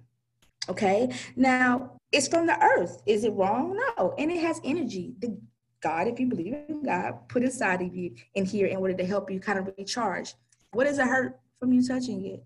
Okay, 0.69 1.13
now 1.35 1.97
it's 2.13 2.29
from 2.29 2.47
the 2.47 2.63
earth. 2.63 3.03
Is 3.07 3.25
it 3.25 3.33
wrong? 3.33 3.81
No, 3.97 4.15
and 4.19 4.31
it 4.31 4.41
has 4.43 4.61
energy. 4.65 5.15
The 5.19 5.41
God, 5.81 6.09
if 6.09 6.21
you 6.21 6.27
believe 6.29 6.55
in 6.69 6.83
God, 6.83 7.27
put 7.29 7.43
inside 7.43 7.81
of 7.81 7.95
you 7.95 8.15
in 8.35 8.45
here 8.45 8.67
in 8.67 8.77
order 8.77 8.95
to 8.95 9.05
help 9.05 9.31
you 9.31 9.41
kind 9.41 9.59
of 9.59 9.73
recharge. 9.79 10.35
What 10.73 10.85
does 10.85 10.99
it 10.99 11.07
hurt 11.07 11.41
from 11.59 11.73
you 11.73 11.83
touching 11.83 12.25
it? 12.27 12.45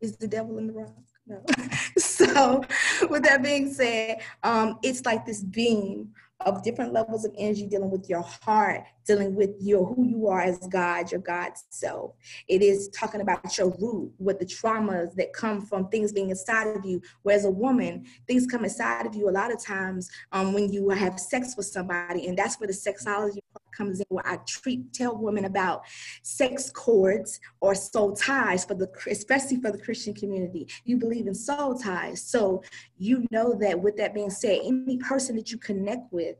Is 0.00 0.16
the 0.16 0.26
devil 0.26 0.56
in 0.56 0.66
the 0.66 0.72
rock? 0.72 0.96
No. 1.26 1.42
so, 1.96 2.64
with 3.08 3.22
that 3.24 3.42
being 3.42 3.72
said, 3.72 4.20
um, 4.42 4.78
it's 4.82 5.04
like 5.04 5.24
this 5.24 5.42
beam 5.42 6.10
of 6.40 6.62
different 6.62 6.92
levels 6.92 7.24
of 7.24 7.32
energy 7.38 7.66
dealing 7.66 7.90
with 7.90 8.08
your 8.08 8.22
heart 8.22 8.82
dealing 9.06 9.34
with 9.34 9.50
your 9.60 9.86
who 9.86 10.06
you 10.06 10.28
are 10.28 10.40
as 10.40 10.58
God, 10.68 11.10
your 11.10 11.20
God 11.20 11.52
self. 11.70 12.14
It 12.48 12.62
is 12.62 12.88
talking 12.88 13.20
about 13.20 13.56
your 13.58 13.74
root, 13.80 14.12
what 14.18 14.38
the 14.38 14.46
traumas 14.46 15.14
that 15.16 15.32
come 15.32 15.60
from 15.60 15.88
things 15.88 16.12
being 16.12 16.30
inside 16.30 16.76
of 16.76 16.84
you. 16.84 17.00
Whereas 17.22 17.44
a 17.44 17.50
woman, 17.50 18.04
things 18.26 18.46
come 18.46 18.64
inside 18.64 19.06
of 19.06 19.14
you 19.14 19.28
a 19.28 19.30
lot 19.30 19.52
of 19.52 19.62
times 19.62 20.10
um, 20.32 20.52
when 20.52 20.72
you 20.72 20.90
have 20.90 21.18
sex 21.18 21.54
with 21.56 21.66
somebody, 21.66 22.28
and 22.28 22.38
that's 22.38 22.60
where 22.60 22.66
the 22.66 22.72
sexology 22.72 23.38
comes 23.72 24.00
in 24.00 24.06
where 24.10 24.26
I 24.26 24.36
treat 24.46 24.92
tell 24.92 25.16
women 25.16 25.46
about 25.46 25.82
sex 26.22 26.70
cords 26.70 27.40
or 27.60 27.74
soul 27.74 28.14
ties 28.14 28.64
for 28.64 28.74
the 28.74 28.90
especially 29.10 29.60
for 29.60 29.72
the 29.72 29.78
Christian 29.78 30.14
community. 30.14 30.68
You 30.84 30.98
believe 30.98 31.26
in 31.26 31.34
soul 31.34 31.78
ties. 31.78 32.22
So 32.22 32.62
you 32.98 33.26
know 33.30 33.54
that 33.60 33.80
with 33.80 33.96
that 33.96 34.14
being 34.14 34.30
said, 34.30 34.60
any 34.64 34.98
person 34.98 35.36
that 35.36 35.50
you 35.50 35.58
connect 35.58 36.12
with, 36.12 36.36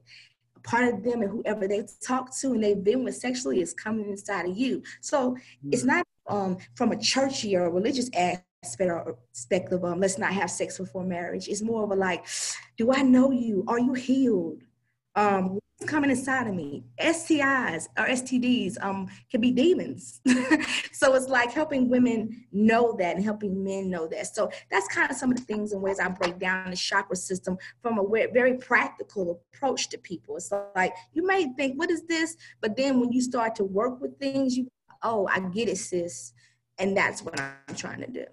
part 0.64 0.92
of 0.92 1.02
them 1.02 1.22
and 1.22 1.30
whoever 1.30 1.66
they 1.68 1.86
talk 2.06 2.34
to 2.40 2.52
and 2.52 2.62
they've 2.62 2.82
been 2.82 3.04
with 3.04 3.16
sexually 3.16 3.60
is 3.60 3.72
coming 3.74 4.10
inside 4.10 4.48
of 4.48 4.56
you. 4.56 4.82
So 5.00 5.36
it's 5.70 5.84
not 5.84 6.04
um, 6.28 6.58
from 6.74 6.92
a 6.92 6.96
churchy 6.96 7.56
or 7.56 7.70
religious 7.70 8.10
aspect 8.14 8.90
or 8.90 9.18
perspective, 9.32 9.84
um, 9.84 10.00
let's 10.00 10.18
not 10.18 10.32
have 10.32 10.50
sex 10.50 10.78
before 10.78 11.04
marriage. 11.04 11.48
It's 11.48 11.62
more 11.62 11.82
of 11.82 11.90
a 11.90 11.96
like, 11.96 12.26
do 12.76 12.92
I 12.92 13.02
know 13.02 13.30
you? 13.30 13.64
Are 13.66 13.78
you 13.78 13.94
healed? 13.94 14.62
Um, 15.14 15.58
coming 15.84 16.10
inside 16.10 16.46
of 16.46 16.54
me. 16.54 16.84
STIs 17.00 17.88
or 17.98 18.06
STDs 18.06 18.82
um, 18.82 19.08
can 19.30 19.40
be 19.40 19.50
demons. 19.50 20.20
so 20.92 21.14
it's 21.14 21.28
like 21.28 21.52
helping 21.52 21.88
women 21.88 22.44
know 22.52 22.96
that 22.98 23.16
and 23.16 23.24
helping 23.24 23.62
men 23.62 23.90
know 23.90 24.06
that. 24.08 24.34
So 24.34 24.50
that's 24.70 24.88
kind 24.88 25.10
of 25.10 25.16
some 25.16 25.30
of 25.30 25.36
the 25.36 25.44
things 25.44 25.72
and 25.72 25.82
ways 25.82 26.00
I 26.00 26.08
break 26.08 26.38
down 26.38 26.70
the 26.70 26.76
chakra 26.76 27.16
system 27.16 27.56
from 27.82 27.98
a 27.98 28.28
very 28.32 28.58
practical 28.58 29.42
approach 29.54 29.88
to 29.90 29.98
people. 29.98 30.36
It's 30.36 30.52
like 30.74 30.94
you 31.12 31.26
may 31.26 31.52
think, 31.56 31.78
what 31.78 31.90
is 31.90 32.04
this? 32.04 32.36
But 32.60 32.76
then 32.76 33.00
when 33.00 33.12
you 33.12 33.20
start 33.20 33.54
to 33.56 33.64
work 33.64 34.00
with 34.00 34.18
things, 34.18 34.56
you, 34.56 34.68
oh, 35.02 35.28
I 35.30 35.40
get 35.40 35.68
it, 35.68 35.78
sis. 35.78 36.32
And 36.78 36.96
that's 36.96 37.22
what 37.22 37.38
I'm 37.40 37.74
trying 37.76 38.00
to 38.00 38.06
do. 38.06 38.24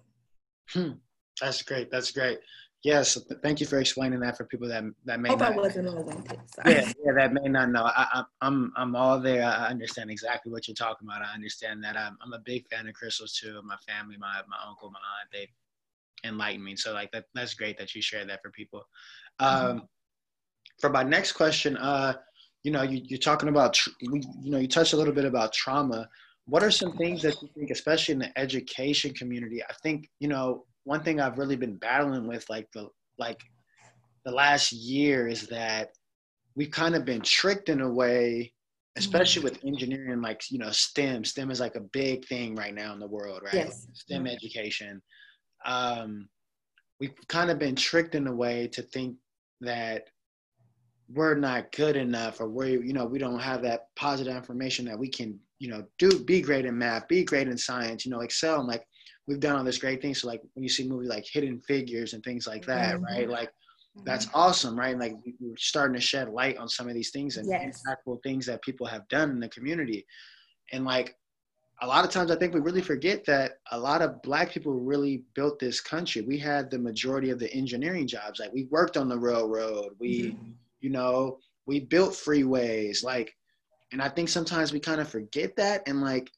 Hmm. 0.69 0.91
That's 1.39 1.61
great. 1.61 1.89
That's 1.91 2.11
great. 2.11 2.39
Yes, 2.83 3.17
thank 3.43 3.59
you 3.59 3.67
for 3.67 3.77
explaining 3.77 4.21
that 4.21 4.37
for 4.37 4.45
people 4.45 4.67
that 4.69 4.83
that 5.03 5.19
may 5.19 5.29
Hope 5.29 5.39
not. 5.39 5.53
I 5.53 5.55
wasn't 5.57 5.87
long-winded. 5.87 6.39
Yeah, 6.65 6.91
yeah, 7.03 7.11
that 7.17 7.33
may 7.33 7.49
not 7.49 7.71
know. 7.71 7.83
I, 7.83 8.23
I'm 8.41 8.71
I'm 8.77 8.95
all 8.95 9.19
there. 9.19 9.43
I 9.43 9.67
understand 9.67 10.09
exactly 10.09 10.49
what 10.49 10.65
you're 10.67 10.75
talking 10.75 11.05
about. 11.05 11.21
I 11.21 11.33
understand 11.33 11.83
that. 11.83 11.97
I'm 11.97 12.17
I'm 12.23 12.31
a 12.31 12.39
big 12.39 12.67
fan 12.69 12.87
of 12.87 12.93
crystals 12.93 13.33
too. 13.33 13.61
My 13.65 13.75
family, 13.85 14.15
my 14.17 14.41
my 14.47 14.55
uncle, 14.65 14.91
my 14.91 14.99
aunt, 14.99 15.29
they 15.33 15.49
enlightened 16.27 16.63
me. 16.63 16.77
So 16.77 16.93
like 16.93 17.11
that 17.11 17.25
that's 17.35 17.53
great 17.53 17.77
that 17.79 17.93
you 17.95 18.01
share 18.01 18.25
that 18.25 18.41
for 18.41 18.49
people. 18.51 18.83
Mm-hmm. 19.41 19.71
Um, 19.71 19.87
for 20.79 20.89
my 20.89 21.03
next 21.03 21.33
question, 21.33 21.75
uh, 21.75 22.13
you 22.63 22.71
know, 22.71 22.83
you, 22.83 23.01
you're 23.03 23.19
talking 23.19 23.49
about 23.49 23.77
you 23.99 24.21
know 24.45 24.57
you 24.57 24.69
touched 24.69 24.93
a 24.93 24.97
little 24.97 25.13
bit 25.13 25.25
about 25.25 25.51
trauma. 25.51 26.07
What 26.45 26.63
are 26.63 26.71
some 26.71 26.95
things 26.97 27.21
that 27.23 27.41
you 27.41 27.49
think, 27.55 27.71
especially 27.71 28.13
in 28.13 28.19
the 28.19 28.39
education 28.39 29.13
community? 29.13 29.61
I 29.61 29.73
think 29.83 30.09
you 30.19 30.29
know 30.29 30.63
one 30.89 31.03
thing 31.03 31.21
I've 31.21 31.37
really 31.37 31.55
been 31.55 31.75
battling 31.75 32.27
with 32.27 32.49
like 32.49 32.67
the 32.73 32.89
like 33.19 33.39
the 34.25 34.31
last 34.31 34.71
year 34.73 35.27
is 35.27 35.45
that 35.49 35.89
we've 36.55 36.71
kind 36.71 36.95
of 36.95 37.05
been 37.05 37.21
tricked 37.21 37.69
in 37.69 37.81
a 37.81 37.89
way, 37.89 38.51
especially 38.97 39.43
with 39.43 39.63
engineering, 39.63 40.19
like 40.19 40.41
you 40.49 40.57
know, 40.57 40.71
STEM. 40.71 41.23
STEM 41.23 41.51
is 41.51 41.59
like 41.59 41.75
a 41.75 41.91
big 41.93 42.25
thing 42.25 42.55
right 42.55 42.73
now 42.73 42.91
in 42.91 42.99
the 42.99 43.07
world, 43.07 43.41
right? 43.43 43.53
Yes. 43.53 43.85
STEM 43.93 44.25
education. 44.25 44.99
Um, 45.63 46.27
we've 46.99 47.13
kind 47.27 47.51
of 47.51 47.59
been 47.59 47.75
tricked 47.75 48.15
in 48.15 48.25
a 48.25 48.35
way 48.35 48.67
to 48.69 48.81
think 48.81 49.15
that 49.61 50.05
we're 51.13 51.35
not 51.35 51.71
good 51.71 51.97
enough 51.97 52.41
or 52.41 52.49
we're 52.49 52.83
you 52.83 52.93
know 52.93 53.05
we 53.05 53.19
don't 53.19 53.39
have 53.39 53.61
that 53.61 53.81
positive 53.95 54.35
information 54.35 54.85
that 54.85 54.97
we 54.97 55.07
can 55.07 55.39
you 55.59 55.69
know 55.69 55.83
do 55.99 56.23
be 56.23 56.41
great 56.41 56.65
in 56.65 56.75
math 56.75 57.07
be 57.07 57.23
great 57.23 57.47
in 57.47 57.57
science 57.57 58.05
you 58.05 58.11
know 58.11 58.21
excel 58.21 58.59
and 58.59 58.67
like 58.67 58.83
we've 59.29 59.39
done 59.39 59.55
all 59.55 59.63
this 59.63 59.77
great 59.77 60.01
things. 60.01 60.21
So 60.21 60.27
like 60.27 60.41
when 60.55 60.63
you 60.63 60.69
see 60.69 60.89
movies 60.89 61.07
like 61.07 61.25
Hidden 61.31 61.61
Figures 61.61 62.13
and 62.13 62.23
things 62.23 62.47
like 62.47 62.65
that, 62.65 62.95
mm-hmm. 62.95 63.03
right? 63.05 63.29
Like 63.29 63.51
that's 64.03 64.25
mm-hmm. 64.25 64.39
awesome, 64.39 64.77
right? 64.77 64.97
Like 64.97 65.15
we're 65.39 65.55
starting 65.55 65.93
to 65.93 66.01
shed 66.01 66.29
light 66.29 66.57
on 66.57 66.67
some 66.67 66.87
of 66.89 66.95
these 66.95 67.11
things 67.11 67.37
and 67.37 67.47
yes. 67.47 67.83
impactful 67.87 68.23
things 68.23 68.47
that 68.47 68.63
people 68.63 68.87
have 68.87 69.07
done 69.07 69.29
in 69.29 69.39
the 69.39 69.49
community. 69.49 70.03
And 70.73 70.83
like 70.83 71.15
a 71.83 71.87
lot 71.87 72.03
of 72.03 72.09
times 72.09 72.31
I 72.31 72.37
think 72.37 72.55
we 72.55 72.59
really 72.59 72.81
forget 72.81 73.23
that 73.25 73.59
a 73.71 73.79
lot 73.79 74.01
of 74.01 74.19
black 74.23 74.51
people 74.51 74.73
really 74.73 75.21
built 75.35 75.59
this 75.59 75.79
country. 75.79 76.23
We 76.23 76.39
had 76.39 76.71
the 76.71 76.79
majority 76.79 77.29
of 77.29 77.37
the 77.37 77.53
engineering 77.53 78.07
jobs. 78.07 78.39
Like 78.39 78.51
we 78.51 78.65
worked 78.71 78.97
on 78.97 79.07
the 79.07 79.19
railroad. 79.19 79.91
We, 79.99 80.31
mm-hmm. 80.31 80.51
you 80.81 80.89
know, 80.89 81.37
we 81.67 81.81
built 81.81 82.13
freeways. 82.13 83.03
Like, 83.03 83.31
and 83.91 84.01
I 84.01 84.09
think 84.09 84.27
sometimes 84.27 84.73
we 84.73 84.79
kind 84.79 84.99
of 84.99 85.07
forget 85.07 85.55
that. 85.57 85.87
And 85.87 86.01
like 86.01 86.31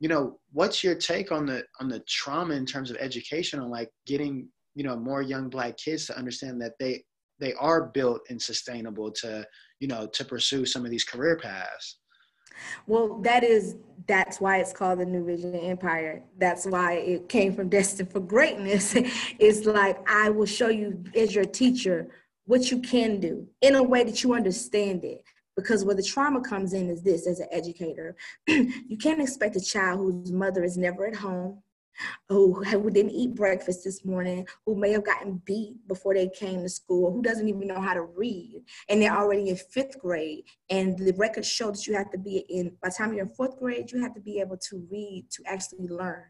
you 0.00 0.08
know 0.08 0.38
what's 0.52 0.84
your 0.84 0.94
take 0.94 1.32
on 1.32 1.46
the 1.46 1.64
on 1.80 1.88
the 1.88 2.00
trauma 2.08 2.54
in 2.54 2.66
terms 2.66 2.90
of 2.90 2.96
education 2.98 3.60
on 3.60 3.70
like 3.70 3.90
getting 4.06 4.48
you 4.74 4.84
know 4.84 4.96
more 4.96 5.22
young 5.22 5.48
black 5.48 5.76
kids 5.76 6.06
to 6.06 6.16
understand 6.16 6.60
that 6.60 6.72
they 6.78 7.02
they 7.38 7.54
are 7.54 7.86
built 7.88 8.20
and 8.30 8.40
sustainable 8.40 9.10
to 9.10 9.46
you 9.80 9.88
know 9.88 10.06
to 10.06 10.24
pursue 10.24 10.64
some 10.66 10.84
of 10.84 10.90
these 10.90 11.04
career 11.04 11.36
paths? 11.36 11.98
Well 12.86 13.20
that 13.22 13.42
is 13.42 13.76
that's 14.06 14.40
why 14.40 14.58
it's 14.58 14.72
called 14.72 15.00
the 15.00 15.06
new 15.06 15.24
vision 15.24 15.54
empire. 15.54 16.22
That's 16.38 16.66
why 16.66 16.94
it 16.94 17.28
came 17.28 17.54
from 17.54 17.68
destined 17.76 18.12
for 18.12 18.20
greatness. 18.20 18.94
It's 19.38 19.66
like 19.66 19.98
i 20.08 20.28
will 20.28 20.46
show 20.46 20.68
you 20.68 21.02
as 21.14 21.34
your 21.34 21.44
teacher 21.44 22.08
what 22.44 22.70
you 22.70 22.78
can 22.80 23.18
do 23.18 23.46
in 23.60 23.74
a 23.74 23.82
way 23.82 24.04
that 24.04 24.22
you 24.22 24.34
understand 24.34 25.04
it 25.04 25.22
because 25.56 25.84
where 25.84 25.94
the 25.94 26.02
trauma 26.02 26.40
comes 26.40 26.72
in 26.72 26.88
is 26.90 27.02
this 27.02 27.26
as 27.26 27.40
an 27.40 27.48
educator 27.50 28.16
you 28.46 28.96
can't 29.00 29.20
expect 29.20 29.56
a 29.56 29.60
child 29.60 29.98
whose 29.98 30.32
mother 30.32 30.62
is 30.62 30.76
never 30.76 31.06
at 31.06 31.16
home 31.16 31.62
who, 32.28 32.62
didn't 32.90 33.12
eat 33.12 33.34
breakfast 33.34 33.82
this 33.84 34.04
morning 34.04 34.46
who 34.66 34.74
may 34.74 34.92
have 34.92 35.04
gotten 35.04 35.40
beat 35.46 35.74
before 35.88 36.14
they 36.14 36.28
came 36.28 36.62
to 36.62 36.68
school 36.68 37.10
who 37.10 37.22
doesn't 37.22 37.48
even 37.48 37.66
know 37.66 37.80
how 37.80 37.94
to 37.94 38.02
read 38.02 38.62
and 38.88 39.00
they're 39.00 39.16
already 39.16 39.48
in 39.48 39.56
fifth 39.56 39.98
grade 39.98 40.44
and 40.70 40.98
the 40.98 41.14
records 41.14 41.50
show 41.50 41.70
that 41.70 41.86
you 41.86 41.94
have 41.94 42.10
to 42.10 42.18
be 42.18 42.44
in 42.50 42.68
by 42.82 42.88
the 42.88 42.94
time 42.96 43.12
you're 43.12 43.24
in 43.24 43.32
fourth 43.32 43.58
grade 43.58 43.90
you 43.90 44.00
have 44.00 44.14
to 44.14 44.20
be 44.20 44.40
able 44.40 44.56
to 44.56 44.86
read 44.90 45.26
to 45.30 45.42
actually 45.46 45.88
learn 45.88 46.24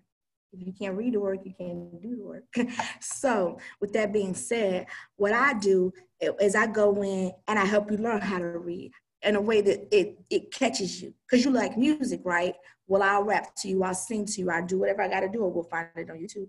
if 0.53 0.67
you 0.67 0.73
can't 0.73 0.97
read 0.97 1.13
the 1.13 1.21
work, 1.21 1.41
you 1.45 1.53
can't 1.59 2.01
do 2.01 2.17
the 2.17 2.25
work. 2.25 2.45
so, 3.01 3.59
with 3.81 3.93
that 3.93 4.13
being 4.13 4.35
said, 4.35 4.87
what 5.17 5.33
I 5.33 5.55
do 5.55 5.93
is 6.41 6.55
I 6.55 6.67
go 6.67 7.03
in 7.03 7.33
and 7.47 7.59
I 7.59 7.65
help 7.65 7.91
you 7.91 7.99
learn 7.99 8.21
how 8.21 8.39
to 8.39 8.47
read 8.47 8.93
in 9.27 9.37
a 9.37 9.41
way 9.41 9.61
that 9.61 9.95
it 9.95 10.19
it 10.31 10.53
catches 10.53 11.03
you. 11.03 11.13
Because 11.29 11.45
you 11.45 11.51
like 11.51 11.77
music 11.77 12.21
right? 12.25 12.55
Well 12.89 13.03
i'll 13.03 13.25
rap 13.25 13.55
to 13.57 13.69
you 13.69 13.83
i'll 13.83 13.95
sing 13.95 14.25
to 14.27 14.41
you 14.41 14.51
i'll 14.51 14.65
do 14.65 14.79
whatever 14.79 15.03
i 15.03 15.09
got 15.09 15.21
to 15.21 15.29
do 15.29 15.41
or 15.41 15.51
we'll 15.51 15.65
find 15.65 15.89
it 15.97 16.09
on 16.09 16.19
youtube 16.19 16.49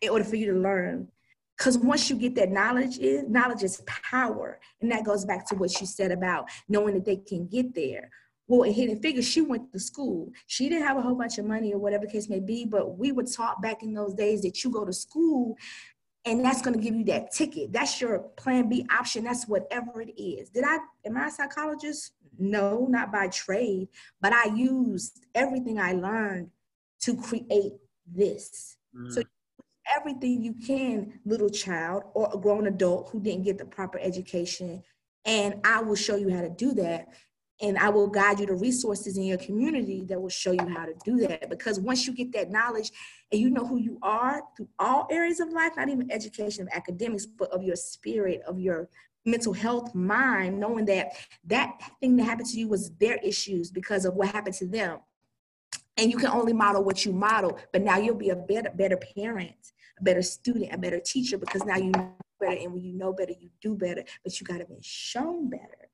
in 0.00 0.10
order 0.10 0.24
for 0.24 0.36
you 0.36 0.52
to 0.52 0.58
learn. 0.58 1.08
Because 1.58 1.78
once 1.78 2.08
you 2.08 2.16
get 2.16 2.34
that 2.36 2.50
knowledge 2.50 2.98
is 2.98 3.24
knowledge 3.28 3.62
is 3.62 3.82
power 3.86 4.58
and 4.80 4.90
that 4.90 5.04
goes 5.04 5.24
back 5.24 5.46
to 5.48 5.54
what 5.54 5.80
you 5.80 5.86
said 5.86 6.10
about 6.10 6.48
knowing 6.68 6.94
that 6.94 7.04
they 7.04 7.16
can 7.16 7.46
get 7.46 7.74
there. 7.74 8.10
Well 8.48 8.62
in 8.62 8.72
hidden 8.72 9.00
figures 9.00 9.28
she 9.28 9.40
went 9.40 9.72
to 9.72 9.78
school. 9.78 10.30
She 10.46 10.68
didn't 10.68 10.86
have 10.86 10.96
a 10.96 11.02
whole 11.02 11.14
bunch 11.14 11.38
of 11.38 11.44
money 11.44 11.72
or 11.72 11.78
whatever 11.78 12.06
case 12.06 12.28
may 12.28 12.40
be 12.40 12.64
but 12.64 12.98
we 12.98 13.12
were 13.12 13.24
taught 13.24 13.60
back 13.60 13.82
in 13.82 13.92
those 13.92 14.14
days 14.14 14.42
that 14.42 14.62
you 14.62 14.70
go 14.70 14.84
to 14.84 14.92
school 14.92 15.56
and 16.24 16.44
that's 16.44 16.62
going 16.62 16.76
to 16.76 16.82
give 16.82 16.94
you 16.94 17.04
that 17.04 17.32
ticket. 17.32 17.72
That's 17.72 18.00
your 18.00 18.20
plan 18.20 18.68
B 18.68 18.86
option. 18.90 19.24
That's 19.24 19.48
whatever 19.48 20.00
it 20.00 20.12
is. 20.20 20.50
Did 20.50 20.64
I, 20.64 20.78
am 21.04 21.16
I 21.16 21.26
a 21.26 21.30
psychologist? 21.30 22.12
No, 22.38 22.86
not 22.88 23.12
by 23.12 23.28
trade, 23.28 23.88
but 24.20 24.32
I 24.32 24.46
used 24.54 25.26
everything 25.34 25.80
I 25.80 25.92
learned 25.92 26.50
to 27.00 27.16
create 27.16 27.72
this. 28.06 28.76
Mm. 28.96 29.12
So 29.12 29.22
everything 29.94 30.42
you 30.42 30.54
can, 30.54 31.20
little 31.24 31.50
child 31.50 32.04
or 32.14 32.30
a 32.32 32.38
grown 32.38 32.66
adult 32.66 33.10
who 33.10 33.20
didn't 33.20 33.44
get 33.44 33.58
the 33.58 33.64
proper 33.64 33.98
education. 33.98 34.82
And 35.24 35.60
I 35.64 35.82
will 35.82 35.96
show 35.96 36.16
you 36.16 36.30
how 36.30 36.40
to 36.40 36.50
do 36.50 36.72
that 36.74 37.08
and 37.60 37.78
I 37.78 37.90
will 37.90 38.08
guide 38.08 38.40
you 38.40 38.46
to 38.46 38.54
resources 38.54 39.16
in 39.16 39.24
your 39.24 39.38
community 39.38 40.04
that 40.06 40.20
will 40.20 40.28
show 40.28 40.52
you 40.52 40.66
how 40.66 40.86
to 40.86 40.94
do 41.04 41.18
that. 41.26 41.48
Because 41.48 41.78
once 41.78 42.06
you 42.06 42.12
get 42.12 42.32
that 42.32 42.50
knowledge 42.50 42.90
and 43.30 43.40
you 43.40 43.50
know 43.50 43.66
who 43.66 43.78
you 43.78 43.98
are 44.02 44.42
through 44.56 44.68
all 44.78 45.06
areas 45.10 45.38
of 45.38 45.50
life, 45.50 45.72
not 45.76 45.88
even 45.88 46.10
education, 46.10 46.62
of 46.62 46.68
academics, 46.72 47.26
but 47.26 47.50
of 47.52 47.62
your 47.62 47.76
spirit, 47.76 48.42
of 48.46 48.58
your 48.58 48.88
mental 49.24 49.52
health, 49.52 49.94
mind, 49.94 50.58
knowing 50.58 50.84
that 50.86 51.12
that 51.44 51.80
thing 52.00 52.16
that 52.16 52.24
happened 52.24 52.48
to 52.48 52.58
you 52.58 52.68
was 52.68 52.90
their 52.96 53.16
issues 53.16 53.70
because 53.70 54.04
of 54.04 54.14
what 54.14 54.28
happened 54.28 54.56
to 54.56 54.66
them. 54.66 54.98
And 55.96 56.10
you 56.10 56.16
can 56.16 56.30
only 56.30 56.52
model 56.52 56.82
what 56.82 57.04
you 57.04 57.12
model, 57.12 57.58
but 57.72 57.82
now 57.82 57.98
you'll 57.98 58.16
be 58.16 58.30
a 58.30 58.36
better, 58.36 58.70
better 58.74 58.96
parent, 58.96 59.72
a 60.00 60.02
better 60.02 60.22
student, 60.22 60.72
a 60.72 60.78
better 60.78 60.98
teacher 60.98 61.38
because 61.38 61.64
now 61.64 61.76
you 61.76 61.90
know 61.90 62.12
better. 62.40 62.60
And 62.60 62.72
when 62.72 62.82
you 62.82 62.94
know 62.94 63.12
better, 63.12 63.34
you 63.38 63.50
do 63.60 63.76
better, 63.76 64.02
but 64.24 64.40
you 64.40 64.46
got 64.46 64.58
to 64.58 64.64
be 64.64 64.78
shown 64.80 65.50
better. 65.50 65.91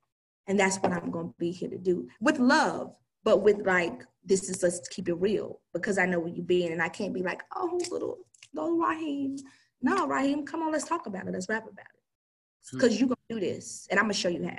And 0.48 0.58
that's 0.58 0.78
what 0.78 0.92
I'm 0.92 1.10
going 1.10 1.28
to 1.28 1.34
be 1.38 1.50
here 1.50 1.68
to 1.68 1.78
do 1.78 2.08
with 2.20 2.38
love, 2.38 2.94
but 3.22 3.42
with 3.42 3.58
like, 3.66 4.02
this 4.24 4.48
is 4.48 4.62
let's 4.62 4.86
keep 4.88 5.08
it 5.08 5.14
real 5.14 5.60
because 5.72 5.98
I 5.98 6.06
know 6.06 6.20
where 6.20 6.32
you've 6.32 6.46
been. 6.46 6.72
And 6.72 6.82
I 6.82 6.88
can't 6.88 7.14
be 7.14 7.22
like, 7.22 7.42
oh, 7.54 7.78
little, 7.90 8.18
little 8.54 8.78
Raheem. 8.78 9.36
No, 9.82 10.06
Raheem, 10.08 10.44
come 10.44 10.62
on, 10.62 10.72
let's 10.72 10.88
talk 10.88 11.06
about 11.06 11.28
it. 11.28 11.32
Let's 11.32 11.48
rap 11.48 11.64
about 11.64 11.84
it. 11.84 12.72
Because 12.72 12.94
hmm. 12.94 12.98
you're 12.98 13.08
going 13.08 13.18
to 13.28 13.34
do 13.34 13.40
this 13.40 13.86
and 13.90 14.00
I'm 14.00 14.06
going 14.06 14.14
to 14.14 14.20
show 14.20 14.28
you 14.30 14.44
how. 14.44 14.56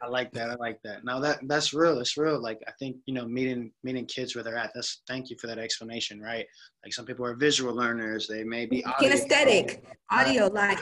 I 0.00 0.06
like 0.08 0.30
that. 0.32 0.50
I 0.50 0.54
like 0.54 0.78
that. 0.84 1.04
Now 1.04 1.18
that 1.18 1.40
that's 1.42 1.74
real. 1.74 1.98
It's 1.98 2.16
real. 2.16 2.40
Like 2.40 2.60
I 2.68 2.72
think 2.78 2.98
you 3.06 3.14
know, 3.14 3.26
meeting 3.26 3.72
meeting 3.82 4.06
kids 4.06 4.36
where 4.36 4.44
they're 4.44 4.56
at. 4.56 4.70
That's 4.76 5.02
thank 5.08 5.28
you 5.28 5.36
for 5.40 5.48
that 5.48 5.58
explanation. 5.58 6.20
Right. 6.20 6.46
Like 6.84 6.92
some 6.92 7.04
people 7.04 7.26
are 7.26 7.34
visual 7.34 7.74
learners. 7.74 8.28
They 8.28 8.44
may 8.44 8.66
be 8.66 8.84
audio. 8.84 9.10
kinesthetic, 9.10 9.80
audio. 10.10 10.46
Like 10.46 10.78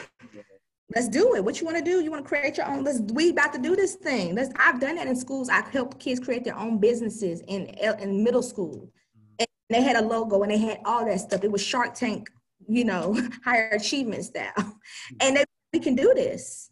let's 0.96 1.08
do 1.08 1.34
it. 1.34 1.44
What 1.44 1.60
you 1.60 1.66
want 1.66 1.76
to 1.76 1.84
do? 1.84 2.00
You 2.00 2.10
want 2.10 2.24
to 2.24 2.28
create 2.28 2.56
your 2.56 2.66
own? 2.66 2.82
Let's 2.82 3.00
we 3.12 3.28
about 3.28 3.52
to 3.52 3.60
do 3.60 3.76
this 3.76 3.96
thing. 3.96 4.34
Let's. 4.34 4.50
I've 4.56 4.80
done 4.80 4.96
that 4.96 5.06
in 5.06 5.14
schools. 5.14 5.50
I've 5.50 5.68
helped 5.68 6.00
kids 6.00 6.18
create 6.18 6.42
their 6.42 6.56
own 6.56 6.78
businesses 6.78 7.42
in 7.46 7.66
in 8.00 8.24
middle 8.24 8.42
school. 8.42 8.90
And 9.38 9.46
they 9.68 9.82
had 9.82 9.96
a 9.96 10.00
logo 10.00 10.42
and 10.42 10.50
they 10.50 10.58
had 10.58 10.80
all 10.86 11.04
that 11.04 11.20
stuff. 11.20 11.44
It 11.44 11.52
was 11.52 11.62
Shark 11.62 11.94
Tank, 11.94 12.30
you 12.66 12.84
know, 12.84 13.14
higher 13.44 13.68
achievement 13.68 14.24
style. 14.24 14.78
And 15.20 15.36
they 15.36 15.44
we 15.74 15.80
can 15.80 15.94
do 15.94 16.14
this. 16.14 16.70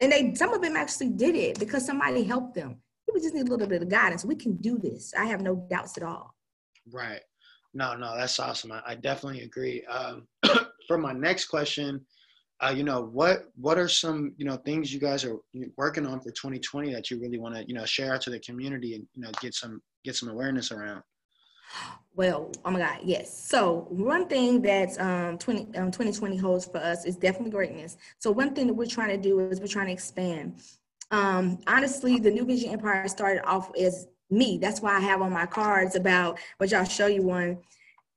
And 0.00 0.12
they 0.12 0.34
some 0.34 0.54
of 0.54 0.62
them 0.62 0.76
actually 0.76 1.10
did 1.10 1.34
it 1.34 1.58
because 1.58 1.84
somebody 1.84 2.22
helped 2.22 2.54
them. 2.54 2.80
We 3.12 3.20
just 3.20 3.34
need 3.34 3.48
a 3.48 3.50
little 3.50 3.66
bit 3.66 3.82
of 3.82 3.88
guidance. 3.88 4.24
We 4.24 4.36
can 4.36 4.54
do 4.56 4.78
this. 4.78 5.12
I 5.18 5.24
have 5.24 5.40
no 5.40 5.66
doubts 5.68 5.96
at 5.96 6.04
all. 6.04 6.32
Right. 6.92 7.22
No, 7.74 7.96
no, 7.96 8.16
that's 8.16 8.38
awesome. 8.38 8.70
I, 8.70 8.82
I 8.86 8.94
definitely 8.94 9.42
agree. 9.42 9.84
Um, 9.86 10.28
for 10.86 10.98
my 10.98 11.12
next 11.12 11.46
question, 11.46 12.04
uh, 12.60 12.74
you 12.74 12.82
know, 12.82 13.02
what 13.02 13.44
what 13.56 13.78
are 13.78 13.88
some 13.88 14.34
you 14.36 14.44
know 14.44 14.56
things 14.56 14.92
you 14.92 14.98
guys 14.98 15.24
are 15.24 15.36
working 15.76 16.06
on 16.06 16.20
for 16.20 16.30
2020 16.30 16.92
that 16.92 17.10
you 17.10 17.20
really 17.20 17.38
want 17.38 17.54
to 17.54 17.64
you 17.68 17.74
know 17.74 17.84
share 17.84 18.14
out 18.14 18.20
to 18.22 18.30
the 18.30 18.40
community 18.40 18.94
and 18.94 19.06
you 19.14 19.22
know 19.22 19.30
get 19.40 19.54
some 19.54 19.80
get 20.04 20.16
some 20.16 20.28
awareness 20.28 20.72
around? 20.72 21.02
Well, 22.16 22.50
oh 22.64 22.70
my 22.70 22.80
God, 22.80 22.98
yes. 23.04 23.46
So 23.46 23.86
one 23.90 24.26
thing 24.26 24.62
that 24.62 24.98
um, 25.00 25.38
20, 25.38 25.76
um, 25.78 25.90
2020 25.90 26.36
holds 26.36 26.64
for 26.64 26.78
us 26.78 27.04
is 27.04 27.14
definitely 27.14 27.50
greatness. 27.50 27.96
So 28.18 28.30
one 28.32 28.54
thing 28.54 28.66
that 28.66 28.74
we're 28.74 28.86
trying 28.86 29.10
to 29.10 29.18
do 29.18 29.38
is 29.40 29.60
we're 29.60 29.66
trying 29.66 29.86
to 29.86 29.92
expand. 29.92 30.60
Um, 31.10 31.58
honestly, 31.66 32.18
the 32.18 32.30
New 32.30 32.44
Vision 32.44 32.70
Empire 32.70 33.06
started 33.06 33.46
off 33.46 33.70
as 33.76 34.08
me. 34.30 34.58
That's 34.58 34.80
why 34.80 34.96
I 34.96 35.00
have 35.00 35.22
on 35.22 35.32
my 35.32 35.46
cards 35.46 35.94
about, 35.94 36.38
which 36.56 36.72
I'll 36.72 36.84
show 36.84 37.06
you 37.06 37.22
one. 37.22 37.58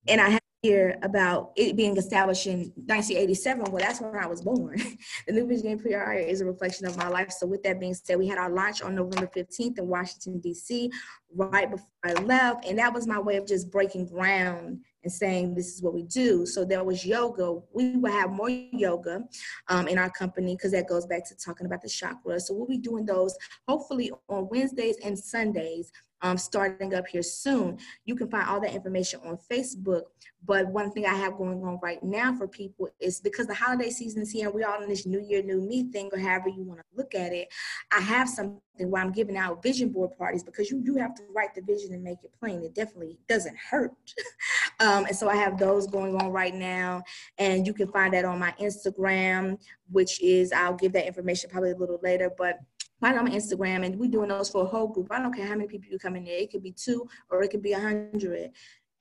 And 0.07 0.19
I 0.19 0.39
here 0.61 0.95
about 1.01 1.51
it 1.55 1.75
being 1.75 1.97
established 1.97 2.45
in 2.45 2.71
1987. 2.75 3.71
Well, 3.71 3.81
that's 3.83 3.99
when 3.99 4.15
I 4.15 4.27
was 4.27 4.41
born. 4.41 4.77
the 5.27 5.33
New 5.33 5.47
Vision 5.47 5.67
Empire 5.67 6.13
is 6.13 6.41
a 6.41 6.45
reflection 6.45 6.85
of 6.85 6.97
my 6.97 7.07
life. 7.07 7.31
So 7.31 7.47
with 7.47 7.63
that 7.63 7.79
being 7.79 7.95
said, 7.95 8.19
we 8.19 8.27
had 8.27 8.37
our 8.37 8.51
launch 8.51 8.81
on 8.83 8.95
November 8.95 9.29
15th 9.35 9.79
in 9.79 9.87
Washington, 9.87 10.39
D.C., 10.39 10.91
right 11.33 11.69
before 11.69 11.87
I 12.05 12.13
left. 12.13 12.65
And 12.65 12.77
that 12.77 12.93
was 12.93 13.07
my 13.07 13.19
way 13.19 13.37
of 13.37 13.47
just 13.47 13.71
breaking 13.71 14.07
ground 14.07 14.81
and 15.03 15.11
saying 15.11 15.55
this 15.55 15.73
is 15.73 15.81
what 15.81 15.95
we 15.95 16.03
do. 16.03 16.45
So 16.45 16.63
there 16.63 16.83
was 16.83 17.03
yoga. 17.03 17.59
We 17.73 17.97
will 17.97 18.11
have 18.11 18.29
more 18.29 18.49
yoga 18.49 19.23
um, 19.67 19.87
in 19.87 19.97
our 19.97 20.11
company 20.11 20.55
because 20.55 20.73
that 20.73 20.87
goes 20.87 21.07
back 21.07 21.27
to 21.29 21.35
talking 21.43 21.65
about 21.65 21.81
the 21.81 21.89
chakra. 21.89 22.39
So 22.39 22.53
we'll 22.53 22.67
be 22.67 22.77
doing 22.77 23.05
those 23.05 23.35
hopefully 23.67 24.11
on 24.29 24.47
Wednesdays 24.51 24.97
and 25.03 25.17
Sundays 25.17 25.91
um, 26.21 26.37
starting 26.37 26.93
up 26.93 27.07
here 27.07 27.23
soon. 27.23 27.77
You 28.05 28.15
can 28.15 28.29
find 28.29 28.47
all 28.47 28.61
that 28.61 28.73
information 28.73 29.19
on 29.25 29.37
Facebook. 29.51 30.03
But 30.43 30.67
one 30.67 30.91
thing 30.91 31.05
I 31.05 31.13
have 31.13 31.37
going 31.37 31.63
on 31.63 31.79
right 31.83 32.01
now 32.03 32.33
for 32.35 32.47
people 32.47 32.89
is 32.99 33.19
because 33.19 33.45
the 33.45 33.53
holiday 33.53 33.91
season 33.91 34.23
is 34.23 34.31
here 34.31 34.49
we're 34.49 34.67
all 34.67 34.81
in 34.81 34.89
this 34.89 35.05
new 35.05 35.21
year, 35.21 35.43
new 35.43 35.61
me 35.61 35.91
thing, 35.91 36.09
or 36.11 36.19
however 36.19 36.49
you 36.49 36.63
want 36.63 36.79
to 36.79 36.85
look 36.95 37.13
at 37.13 37.31
it. 37.31 37.47
I 37.95 38.01
have 38.01 38.27
something 38.27 38.59
where 38.89 39.01
I'm 39.01 39.11
giving 39.11 39.37
out 39.37 39.61
vision 39.61 39.89
board 39.89 40.17
parties 40.17 40.43
because 40.43 40.71
you, 40.71 40.81
you 40.83 40.95
have 40.95 41.13
to 41.15 41.23
write 41.35 41.53
the 41.53 41.61
vision 41.61 41.93
and 41.93 42.03
make 42.03 42.23
it 42.23 42.31
plain. 42.39 42.63
It 42.63 42.73
definitely 42.73 43.19
doesn't 43.27 43.55
hurt. 43.55 43.91
um, 44.79 45.05
and 45.05 45.15
so 45.15 45.29
I 45.29 45.35
have 45.35 45.59
those 45.59 45.85
going 45.85 46.15
on 46.15 46.31
right 46.31 46.55
now. 46.55 47.03
And 47.37 47.67
you 47.67 47.73
can 47.73 47.91
find 47.91 48.13
that 48.13 48.25
on 48.25 48.39
my 48.39 48.53
Instagram, 48.59 49.59
which 49.91 50.19
is, 50.21 50.51
I'll 50.51 50.75
give 50.75 50.93
that 50.93 51.05
information 51.05 51.51
probably 51.51 51.71
a 51.71 51.77
little 51.77 51.99
later. 52.01 52.31
But 52.35 52.59
find 53.01 53.17
on 53.17 53.27
Instagram 53.27 53.85
and 53.85 53.99
we're 53.99 54.09
doing 54.09 54.29
those 54.29 54.49
for 54.49 54.63
a 54.63 54.67
whole 54.67 54.87
group. 54.87 55.07
I 55.11 55.19
don't 55.19 55.33
care 55.33 55.47
how 55.47 55.55
many 55.55 55.67
people 55.67 55.89
you 55.91 55.99
come 55.99 56.15
in 56.15 56.23
there. 56.23 56.37
It 56.37 56.51
could 56.51 56.63
be 56.63 56.71
two 56.71 57.07
or 57.29 57.43
it 57.43 57.49
could 57.49 57.63
be 57.63 57.73
a 57.73 57.79
hundred. 57.79 58.51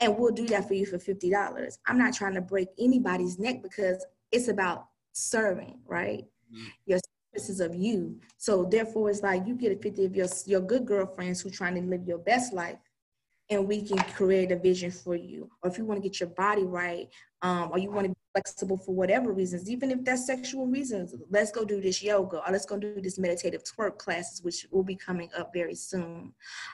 And 0.00 0.16
we'll 0.16 0.32
do 0.32 0.46
that 0.48 0.66
for 0.66 0.74
you 0.74 0.86
for 0.86 0.98
$50. 0.98 1.78
I'm 1.86 1.98
not 1.98 2.14
trying 2.14 2.34
to 2.34 2.40
break 2.40 2.68
anybody's 2.78 3.38
neck 3.38 3.62
because 3.62 4.04
it's 4.32 4.48
about 4.48 4.86
serving, 5.12 5.78
right? 5.86 6.24
Mm-hmm. 6.52 6.66
Your 6.86 6.98
services 7.34 7.60
of 7.60 7.74
you. 7.74 8.18
So 8.38 8.64
therefore 8.64 9.10
it's 9.10 9.22
like 9.22 9.46
you 9.46 9.54
get 9.54 9.72
a 9.72 9.76
50 9.76 10.06
of 10.06 10.16
your 10.16 10.26
your 10.46 10.62
good 10.62 10.86
girlfriends 10.86 11.42
who 11.42 11.50
trying 11.50 11.74
to 11.74 11.82
live 11.82 12.06
your 12.06 12.18
best 12.18 12.54
life 12.54 12.78
and 13.50 13.66
we 13.66 13.82
can 13.82 13.98
create 14.14 14.52
a 14.52 14.56
vision 14.56 14.90
for 14.90 15.14
you. 15.14 15.50
Or 15.62 15.70
if 15.70 15.76
you 15.76 15.84
want 15.84 16.02
to 16.02 16.08
get 16.08 16.20
your 16.20 16.30
body 16.30 16.64
right, 16.64 17.08
um, 17.42 17.70
or 17.72 17.78
you 17.78 17.90
want 17.90 18.04
to 18.06 18.10
be 18.10 18.19
flexible 18.32 18.76
for 18.76 18.94
whatever 18.94 19.32
reasons, 19.32 19.68
even 19.68 19.90
if 19.90 20.04
that's 20.04 20.26
sexual 20.26 20.66
reasons, 20.66 21.14
let's 21.30 21.50
go 21.50 21.64
do 21.64 21.80
this 21.80 22.02
yoga 22.02 22.38
or 22.38 22.52
let's 22.52 22.66
go 22.66 22.78
do 22.78 23.00
this 23.00 23.18
meditative 23.18 23.62
twerk 23.64 23.98
classes, 23.98 24.42
which 24.42 24.66
will 24.70 24.82
be 24.82 24.96
coming 24.96 25.30
up 25.36 25.52
very 25.52 25.74
soon. 25.74 26.32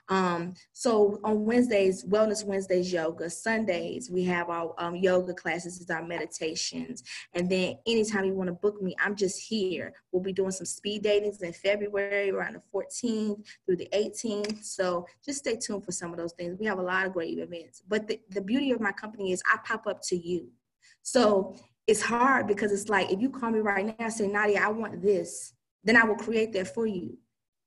Um, 0.08 0.54
so 0.72 1.20
on 1.24 1.44
Wednesdays, 1.44 2.04
Wellness 2.04 2.44
Wednesdays 2.44 2.92
yoga, 2.92 3.30
Sundays, 3.30 4.10
we 4.10 4.24
have 4.24 4.50
our 4.50 4.74
um, 4.78 4.96
yoga 4.96 5.34
classes, 5.34 5.80
is 5.80 5.90
our 5.90 6.04
meditations. 6.04 7.02
And 7.34 7.50
then 7.50 7.78
anytime 7.86 8.24
you 8.24 8.34
want 8.34 8.48
to 8.48 8.54
book 8.54 8.82
me, 8.82 8.94
I'm 9.00 9.16
just 9.16 9.40
here. 9.40 9.94
We'll 10.12 10.22
be 10.22 10.32
doing 10.32 10.50
some 10.50 10.66
speed 10.66 11.04
datings 11.04 11.42
in 11.42 11.52
February 11.52 12.30
around 12.30 12.54
the 12.54 12.62
14th 12.74 13.44
through 13.64 13.76
the 13.76 13.88
18th. 13.92 14.64
So 14.64 15.06
just 15.24 15.38
stay 15.38 15.56
tuned 15.56 15.84
for 15.84 15.92
some 15.92 16.10
of 16.10 16.18
those 16.18 16.32
things. 16.32 16.58
We 16.58 16.66
have 16.66 16.78
a 16.78 16.82
lot 16.82 17.06
of 17.06 17.12
great 17.12 17.38
events. 17.38 17.82
But 17.88 18.06
the, 18.06 18.20
the 18.30 18.40
beauty 18.40 18.70
of 18.70 18.80
my 18.80 18.92
company 18.92 19.32
is 19.32 19.42
I 19.46 19.58
pop 19.64 19.86
up 19.86 20.02
to 20.08 20.16
you. 20.16 20.50
So 21.06 21.54
it's 21.86 22.02
hard 22.02 22.48
because 22.48 22.72
it's 22.72 22.88
like 22.88 23.12
if 23.12 23.20
you 23.20 23.30
call 23.30 23.52
me 23.52 23.60
right 23.60 23.86
now 23.86 23.94
and 24.00 24.12
say, 24.12 24.26
Nadia, 24.26 24.60
I 24.60 24.68
want 24.68 25.00
this, 25.00 25.52
then 25.84 25.96
I 25.96 26.04
will 26.04 26.16
create 26.16 26.52
that 26.54 26.74
for 26.74 26.84
you. 26.84 27.16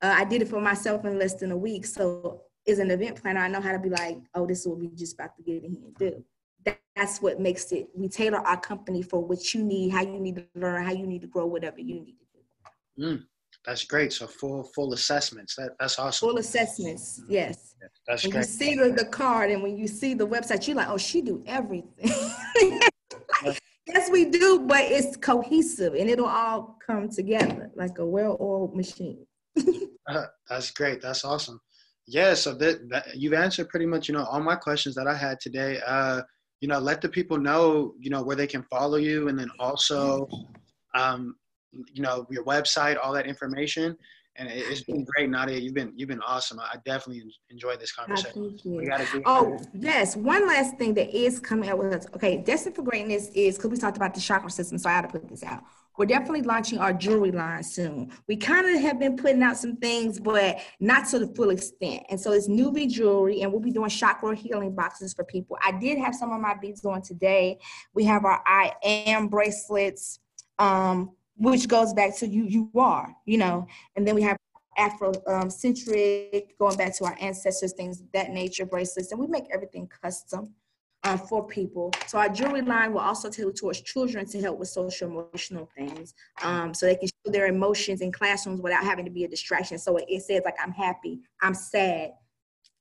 Uh, 0.01 0.13
I 0.17 0.25
did 0.25 0.41
it 0.41 0.49
for 0.49 0.59
myself 0.59 1.05
in 1.05 1.17
less 1.17 1.35
than 1.35 1.53
a 1.53 1.57
week. 1.57 1.85
So 1.85 2.41
as 2.67 2.79
an 2.79 2.91
event 2.91 3.21
planner, 3.21 3.39
I 3.39 3.47
know 3.47 3.61
how 3.61 3.71
to 3.71 3.79
be 3.79 3.89
like, 3.89 4.17
oh, 4.35 4.45
this 4.45 4.59
is 4.59 4.67
what 4.67 4.79
we 4.79 4.89
just 4.89 5.13
about 5.13 5.37
to 5.37 5.43
get 5.43 5.63
in 5.63 5.71
here 5.71 5.85
and 5.85 5.95
do. 5.95 6.75
that's 6.97 7.21
what 7.21 7.39
makes 7.39 7.71
it. 7.71 7.87
We 7.95 8.09
tailor 8.09 8.39
our 8.39 8.59
company 8.59 9.03
for 9.03 9.23
what 9.23 9.53
you 9.53 9.63
need, 9.63 9.91
how 9.91 10.01
you 10.01 10.19
need 10.19 10.35
to 10.35 10.45
learn, 10.55 10.83
how 10.83 10.91
you 10.91 11.07
need 11.07 11.21
to 11.21 11.27
grow, 11.27 11.45
whatever 11.45 11.79
you 11.79 12.01
need 12.01 12.17
to 12.17 12.25
do. 12.33 13.05
Mm, 13.05 13.23
that's 13.65 13.85
great. 13.85 14.11
So 14.11 14.27
full 14.27 14.63
full 14.75 14.91
assessments. 14.91 15.55
That 15.55 15.77
that's 15.79 15.97
awesome. 15.97 16.27
Full 16.27 16.37
assessments. 16.39 17.21
Yes. 17.29 17.75
That's 18.05 18.23
when 18.23 18.31
great. 18.31 18.41
you 18.41 18.51
see 18.51 18.75
the, 18.75 18.91
the 18.91 19.05
card 19.05 19.49
and 19.49 19.63
when 19.63 19.77
you 19.77 19.87
see 19.87 20.13
the 20.13 20.27
website, 20.27 20.67
you're 20.67 20.75
like, 20.75 20.89
oh, 20.89 20.97
she 20.97 21.21
do 21.21 21.41
everything. 21.47 22.11
yes, 23.93 24.09
we 24.09 24.25
do, 24.25 24.65
but 24.67 24.81
it's 24.81 25.17
cohesive 25.17 25.93
and 25.93 26.09
it'll 26.09 26.25
all 26.25 26.77
come 26.85 27.09
together 27.09 27.71
like 27.75 27.97
a 27.99 28.05
well-oiled 28.05 28.75
machine. 28.75 29.25
uh, 30.07 30.25
that's 30.49 30.71
great. 30.71 31.01
That's 31.01 31.25
awesome. 31.25 31.59
Yeah, 32.07 32.33
so 32.33 32.53
that, 32.55 32.89
that, 32.89 33.15
you've 33.15 33.33
answered 33.33 33.69
pretty 33.69 33.85
much, 33.85 34.07
you 34.07 34.15
know, 34.15 34.23
all 34.25 34.39
my 34.39 34.55
questions 34.55 34.95
that 34.95 35.07
I 35.07 35.15
had 35.15 35.39
today. 35.39 35.79
Uh, 35.85 36.21
you 36.61 36.67
know, 36.67 36.79
let 36.79 37.01
the 37.01 37.09
people 37.09 37.37
know, 37.37 37.93
you 37.99 38.09
know, 38.09 38.23
where 38.23 38.35
they 38.35 38.47
can 38.47 38.63
follow 38.63 38.97
you, 38.97 39.29
and 39.29 39.39
then 39.39 39.49
also, 39.59 40.27
um, 40.95 41.35
you 41.93 42.01
know, 42.01 42.25
your 42.29 42.43
website, 42.43 42.97
all 43.01 43.13
that 43.13 43.27
information 43.27 43.95
and 44.39 44.49
it's 44.49 44.83
been 44.83 45.03
great, 45.03 45.29
Nadia. 45.29 45.59
You've 45.59 45.73
been 45.73 45.91
you've 45.95 46.07
been 46.07 46.21
awesome. 46.21 46.59
I 46.59 46.77
definitely 46.85 47.23
enjoyed 47.49 47.79
this 47.79 47.91
conversation. 47.91 48.57
We 48.63 48.85
gotta 48.85 49.05
oh 49.25 49.59
yes, 49.73 50.15
one 50.15 50.47
last 50.47 50.77
thing 50.77 50.93
that 50.93 51.15
is 51.15 51.39
coming 51.39 51.69
out 51.69 51.77
with 51.77 51.93
us. 51.93 52.07
Okay, 52.15 52.37
Destined 52.37 52.75
for 52.75 52.83
Greatness 52.83 53.29
is 53.35 53.57
because 53.57 53.71
we 53.71 53.77
talked 53.77 53.97
about 53.97 54.13
the 54.13 54.21
chakra 54.21 54.49
system, 54.49 54.77
so 54.77 54.89
I 54.89 54.93
had 54.93 55.01
to 55.01 55.07
put 55.09 55.27
this 55.27 55.43
out. 55.43 55.63
We're 55.97 56.05
definitely 56.05 56.43
launching 56.43 56.79
our 56.79 56.93
jewelry 56.93 57.31
line 57.31 57.61
soon. 57.61 58.13
We 58.29 58.37
kind 58.37 58.65
of 58.65 58.81
have 58.81 58.99
been 58.99 59.17
putting 59.17 59.43
out 59.43 59.57
some 59.57 59.75
things, 59.75 60.17
but 60.17 60.59
not 60.79 61.09
to 61.09 61.19
the 61.19 61.27
full 61.27 61.49
extent. 61.49 62.03
And 62.09 62.17
so 62.17 62.31
it's 62.31 62.47
newbie 62.47 62.89
jewelry, 62.89 63.41
and 63.41 63.51
we'll 63.51 63.59
be 63.59 63.71
doing 63.71 63.89
chakra 63.89 64.33
healing 64.33 64.73
boxes 64.73 65.13
for 65.13 65.25
people. 65.25 65.57
I 65.61 65.77
did 65.77 65.97
have 65.97 66.15
some 66.15 66.31
of 66.31 66.39
my 66.39 66.55
beads 66.55 66.85
on 66.85 67.01
today. 67.01 67.59
We 67.93 68.05
have 68.05 68.23
our 68.23 68.41
I 68.45 68.71
am 68.81 69.27
bracelets. 69.27 70.19
Um, 70.57 71.11
which 71.39 71.67
goes 71.67 71.93
back 71.93 72.15
to 72.15 72.27
you 72.27 72.43
you 72.43 72.69
are 72.75 73.15
you 73.25 73.37
know 73.37 73.65
and 73.95 74.07
then 74.07 74.13
we 74.13 74.21
have 74.21 74.37
afrocentric 74.77 76.33
um, 76.35 76.47
going 76.59 76.77
back 76.77 76.95
to 76.95 77.05
our 77.05 77.17
ancestors 77.19 77.73
things 77.73 78.03
that 78.13 78.29
nature 78.29 78.65
bracelets 78.65 79.11
and 79.11 79.19
we 79.19 79.27
make 79.27 79.45
everything 79.51 79.89
custom 80.01 80.53
uh, 81.05 81.15
for 81.15 81.47
people 81.47 81.91
so 82.07 82.17
our 82.17 82.29
jewelry 82.29 82.61
line 82.61 82.93
will 82.93 82.99
also 82.99 83.29
tailor 83.29 83.53
towards 83.53 83.81
children 83.81 84.25
to 84.25 84.39
help 84.41 84.59
with 84.59 84.67
social 84.67 85.09
emotional 85.09 85.69
things 85.75 86.13
um, 86.43 86.73
so 86.73 86.85
they 86.85 86.95
can 86.95 87.07
show 87.07 87.31
their 87.31 87.47
emotions 87.47 88.01
in 88.01 88.11
classrooms 88.11 88.61
without 88.61 88.83
having 88.83 89.05
to 89.05 89.11
be 89.11 89.23
a 89.23 89.27
distraction 89.27 89.77
so 89.77 89.95
it, 89.97 90.05
it 90.09 90.21
says 90.21 90.41
like 90.43 90.55
i'm 90.61 90.71
happy 90.71 91.19
i'm 91.41 91.53
sad 91.53 92.11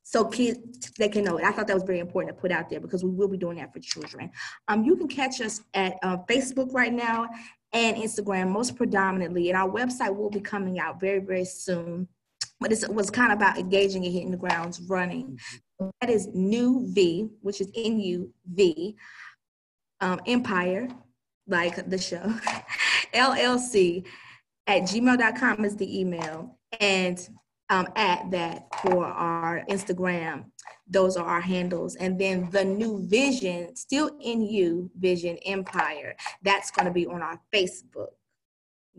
so 0.08 0.24
kids 0.24 0.90
they 0.98 1.10
can 1.10 1.22
know 1.22 1.36
it. 1.36 1.44
I 1.44 1.52
thought 1.52 1.66
that 1.66 1.74
was 1.74 1.82
very 1.82 1.98
important 1.98 2.34
to 2.34 2.40
put 2.40 2.50
out 2.50 2.70
there 2.70 2.80
because 2.80 3.04
we 3.04 3.10
will 3.10 3.28
be 3.28 3.36
doing 3.36 3.58
that 3.58 3.74
for 3.74 3.78
children. 3.78 4.30
Um, 4.66 4.82
you 4.82 4.96
can 4.96 5.06
catch 5.06 5.42
us 5.42 5.60
at 5.74 5.96
uh, 6.02 6.16
Facebook 6.26 6.72
right 6.72 6.94
now 6.94 7.28
and 7.72 7.96
Instagram 7.96 8.48
most 8.48 8.76
predominantly. 8.76 9.50
And 9.50 9.58
our 9.58 9.68
website 9.68 10.14
will 10.14 10.30
be 10.30 10.40
coming 10.40 10.78
out 10.78 11.00
very, 11.00 11.18
very 11.20 11.44
soon. 11.44 12.08
But 12.60 12.72
it 12.72 12.92
was 12.92 13.10
kind 13.10 13.32
of 13.32 13.38
about 13.38 13.58
engaging 13.58 14.04
and 14.04 14.12
hitting 14.12 14.30
the 14.30 14.36
grounds 14.36 14.80
running. 14.80 15.38
Mm-hmm. 15.80 15.88
That 16.00 16.10
is 16.10 16.28
New 16.34 16.86
V, 16.92 17.28
which 17.40 17.60
is 17.60 17.70
N 17.74 18.00
U 18.00 18.32
V, 18.52 18.96
um, 20.00 20.20
Empire, 20.26 20.88
like 21.46 21.88
the 21.88 21.98
show. 21.98 22.34
LLC 23.14 24.04
at 24.66 24.82
gmail.com 24.82 25.64
is 25.64 25.76
the 25.76 26.00
email. 26.00 26.58
And 26.80 27.26
um, 27.70 27.88
at 27.96 28.30
that 28.30 28.66
for 28.82 29.04
our 29.04 29.64
Instagram. 29.68 30.44
Those 30.88 31.16
are 31.16 31.26
our 31.26 31.40
handles. 31.40 31.96
And 31.96 32.18
then 32.18 32.48
the 32.50 32.64
new 32.64 33.06
vision, 33.06 33.76
still 33.76 34.10
in 34.20 34.42
you, 34.42 34.90
Vision 34.98 35.36
Empire, 35.44 36.16
that's 36.42 36.70
going 36.70 36.86
to 36.86 36.92
be 36.92 37.06
on 37.06 37.22
our 37.22 37.40
Facebook. 37.54 38.08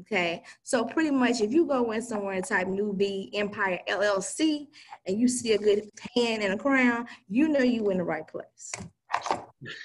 Okay, 0.02 0.44
so 0.64 0.86
pretty 0.86 1.12
much 1.12 1.42
if 1.42 1.52
you 1.52 1.66
go 1.66 1.92
in 1.92 2.02
somewhere 2.02 2.36
and 2.36 2.46
type 2.46 2.68
New 2.68 2.94
V 2.96 3.32
Empire 3.34 3.82
LLC 3.90 4.68
and 5.06 5.20
you 5.20 5.28
see 5.28 5.52
a 5.54 5.58
good 5.58 5.90
hand 6.16 6.42
and 6.42 6.54
a 6.54 6.58
crown, 6.58 7.06
you 7.28 7.50
know 7.50 7.60
you 7.60 7.90
in 7.90 7.98
the 7.98 8.04
right 8.06 8.24
place. 8.26 8.72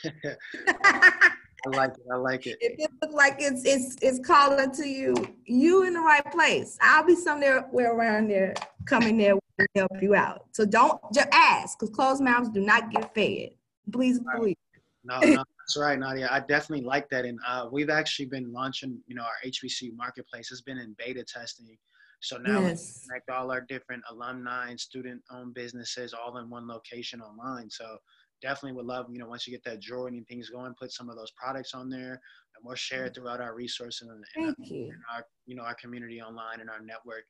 I 1.67 1.71
like 1.71 1.91
it. 1.91 2.07
I 2.13 2.17
like 2.17 2.47
it. 2.47 2.59
If 2.61 2.79
it 2.79 2.91
looks 3.01 3.15
like 3.15 3.37
it's 3.39 3.65
it's 3.65 3.97
it's 4.03 4.27
calling 4.27 4.71
to 4.73 4.87
you, 4.87 5.15
you 5.47 5.85
in 5.85 5.95
the 5.95 6.01
right 6.01 6.25
place. 6.33 6.77
I'll 6.81 7.05
be 7.05 7.15
somewhere 7.15 7.69
around 7.73 8.29
there, 8.29 8.55
coming 8.87 9.17
there 9.17 9.35
to 9.35 9.67
help 9.75 10.03
you 10.03 10.15
out. 10.15 10.45
So 10.53 10.65
don't 10.65 11.01
just 11.13 11.29
ask, 11.33 11.79
because 11.79 11.95
closed 11.95 12.23
mouths 12.23 12.51
do 12.51 12.61
not 12.61 12.91
get 12.91 13.15
fed. 13.15 13.51
Please 13.93 14.21
right. 14.25 14.37
believe. 14.37 14.57
No, 15.05 15.19
no, 15.21 15.37
that's 15.37 15.77
right, 15.79 15.99
Nadia. 15.99 16.29
I 16.31 16.41
definitely 16.41 16.85
like 16.85 17.09
that, 17.11 17.25
and 17.25 17.39
uh, 17.47 17.69
we've 17.71 17.91
actually 17.91 18.27
been 18.27 18.53
launching. 18.53 18.99
You 19.07 19.15
know, 19.15 19.23
our 19.23 19.49
HBC 19.49 19.97
marketplace 19.97 20.51
It's 20.51 20.61
been 20.61 20.79
in 20.79 20.95
beta 20.99 21.25
testing. 21.25 21.79
So 22.21 22.39
now 22.39 22.61
yes. 22.61 23.03
we 23.03 23.09
connect 23.09 23.29
all 23.29 23.51
our 23.51 23.61
different 23.61 24.03
alumni 24.11 24.71
and 24.71 24.81
student-owned 24.81 25.53
businesses 25.53 26.15
all 26.15 26.39
in 26.39 26.49
one 26.49 26.67
location 26.67 27.21
online. 27.21 27.69
So 27.69 27.99
definitely 28.45 28.77
would 28.77 28.87
love, 28.87 29.07
you 29.11 29.19
know, 29.19 29.27
once 29.27 29.47
you 29.47 29.53
get 29.53 29.65
that 29.65 29.81
drawing 29.81 30.17
and 30.17 30.27
things 30.27 30.51
going, 30.51 30.75
put 30.79 30.93
some 30.93 31.09
of 31.09 31.17
those 31.17 31.33
products 31.33 31.73
on 31.73 31.89
there 31.89 32.13
and 32.13 32.63
we'll 32.63 32.77
share 32.77 33.07
it 33.07 33.15
mm-hmm. 33.15 33.23
throughout 33.23 33.41
our 33.41 33.55
resources 33.55 34.09
and, 34.09 34.23
and, 34.37 34.55
you. 34.59 34.85
and 34.85 35.01
our, 35.13 35.25
you 35.47 35.57
know, 35.57 35.63
our 35.63 35.75
community 35.75 36.21
online 36.21 36.61
and 36.61 36.69
our 36.69 36.81
network. 36.81 37.25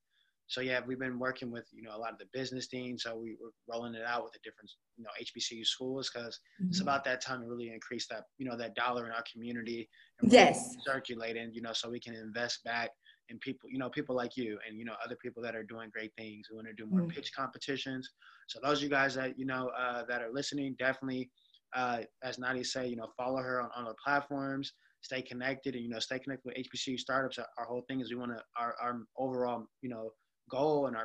So 0.46 0.60
yeah, 0.60 0.80
we've 0.86 0.98
been 0.98 1.18
working 1.18 1.50
with, 1.50 1.66
you 1.72 1.82
know, 1.82 1.96
a 1.96 1.98
lot 1.98 2.12
of 2.12 2.18
the 2.18 2.26
business 2.32 2.66
deans. 2.66 3.04
So 3.04 3.16
we, 3.16 3.36
we're 3.40 3.50
rolling 3.72 3.94
it 3.94 4.02
out 4.04 4.24
with 4.24 4.32
the 4.32 4.40
different, 4.44 4.70
you 4.96 5.04
know, 5.04 5.10
HBCU 5.22 5.64
schools 5.64 6.10
because 6.12 6.38
mm-hmm. 6.60 6.70
it's 6.70 6.80
about 6.80 7.04
that 7.04 7.22
time 7.22 7.40
to 7.40 7.46
really 7.46 7.70
increase 7.72 8.06
that, 8.08 8.24
you 8.38 8.46
know, 8.46 8.56
that 8.56 8.74
dollar 8.74 9.06
in 9.06 9.12
our 9.12 9.24
community. 9.32 9.88
And 10.20 10.30
yes. 10.30 10.76
Circulating, 10.84 11.50
you 11.54 11.62
know, 11.62 11.72
so 11.72 11.88
we 11.88 12.00
can 12.00 12.14
invest 12.14 12.62
back 12.64 12.90
in 13.28 13.38
people, 13.38 13.68
you 13.70 13.78
know, 13.78 13.88
people 13.88 14.14
like 14.14 14.36
you 14.36 14.58
and, 14.66 14.78
you 14.78 14.84
know, 14.84 14.94
other 15.04 15.16
people 15.16 15.42
that 15.42 15.54
are 15.54 15.62
doing 15.62 15.90
great 15.92 16.12
things. 16.16 16.48
We 16.50 16.56
want 16.56 16.68
to 16.68 16.74
do 16.74 16.86
more 16.86 17.00
mm-hmm. 17.00 17.10
pitch 17.10 17.32
competitions. 17.34 18.10
So 18.48 18.58
those 18.62 18.78
of 18.78 18.84
you 18.84 18.90
guys 18.90 19.14
that, 19.14 19.38
you 19.38 19.46
know, 19.46 19.70
uh, 19.78 20.04
that 20.08 20.22
are 20.22 20.32
listening, 20.32 20.76
definitely, 20.78 21.30
uh, 21.74 22.00
as 22.22 22.38
Nadia 22.38 22.64
say, 22.64 22.86
you 22.86 22.96
know, 22.96 23.08
follow 23.16 23.38
her 23.38 23.62
on, 23.62 23.70
on 23.76 23.84
the 23.84 23.94
platforms, 24.04 24.72
stay 25.00 25.22
connected 25.22 25.74
and, 25.74 25.82
you 25.82 25.90
know, 25.90 25.98
stay 25.98 26.18
connected 26.18 26.46
with 26.46 26.56
HBCU 26.56 26.98
startups. 26.98 27.38
Our, 27.38 27.46
our 27.58 27.64
whole 27.66 27.84
thing 27.88 28.00
is 28.00 28.10
we 28.10 28.16
want 28.16 28.32
to, 28.32 28.42
our, 28.58 28.74
our 28.80 29.00
overall, 29.18 29.66
you 29.82 29.88
know, 29.88 30.00
and 30.00 30.10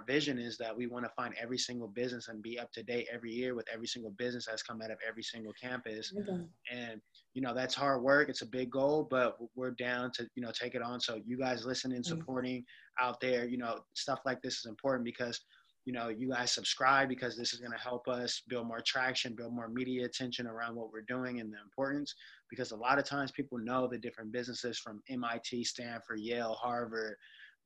vision 0.09 0.39
is 0.39 0.57
that 0.57 0.75
we 0.75 0.87
want 0.87 1.05
to 1.05 1.11
find 1.15 1.35
every 1.39 1.57
single 1.57 1.87
business 1.87 2.29
and 2.29 2.41
be 2.41 2.57
up 2.57 2.71
to 2.71 2.81
date 2.81 3.07
every 3.13 3.31
year 3.31 3.53
with 3.53 3.67
every 3.71 3.85
single 3.85 4.09
business 4.17 4.47
that's 4.47 4.63
come 4.63 4.81
out 4.81 4.89
of 4.89 4.97
every 5.07 5.21
single 5.21 5.53
campus. 5.53 6.11
Okay. 6.17 6.41
And 6.71 6.99
you 7.35 7.43
know 7.43 7.53
that's 7.53 7.75
hard 7.75 8.01
work. 8.01 8.27
It's 8.27 8.41
a 8.41 8.47
big 8.47 8.71
goal, 8.71 9.07
but 9.09 9.37
we're 9.55 9.77
down 9.89 10.11
to 10.15 10.27
you 10.35 10.41
know 10.41 10.51
take 10.51 10.73
it 10.73 10.81
on. 10.81 10.99
So 10.99 11.21
you 11.25 11.37
guys 11.37 11.63
listening, 11.63 12.01
mm-hmm. 12.01 12.17
supporting 12.17 12.61
mm-hmm. 12.61 13.07
out 13.07 13.21
there, 13.21 13.47
you 13.47 13.57
know 13.57 13.81
stuff 13.93 14.19
like 14.25 14.41
this 14.41 14.57
is 14.57 14.65
important 14.65 15.05
because 15.05 15.39
you 15.85 15.93
know 15.93 16.09
you 16.09 16.29
guys 16.31 16.51
subscribe 16.51 17.07
because 17.07 17.37
this 17.37 17.53
is 17.53 17.59
going 17.59 17.71
to 17.71 17.87
help 17.89 18.07
us 18.07 18.41
build 18.47 18.67
more 18.67 18.81
traction, 18.81 19.35
build 19.35 19.53
more 19.53 19.69
media 19.69 20.05
attention 20.05 20.47
around 20.47 20.75
what 20.75 20.91
we're 20.91 21.13
doing 21.15 21.39
and 21.39 21.53
the 21.53 21.61
importance. 21.61 22.15
Because 22.49 22.71
a 22.71 22.75
lot 22.87 22.97
of 22.97 23.05
times 23.05 23.31
people 23.31 23.59
know 23.59 23.87
the 23.87 23.99
different 23.99 24.31
businesses 24.31 24.79
from 24.79 25.03
MIT, 25.07 25.63
Stanford, 25.65 26.19
Yale, 26.19 26.57
Harvard 26.59 27.15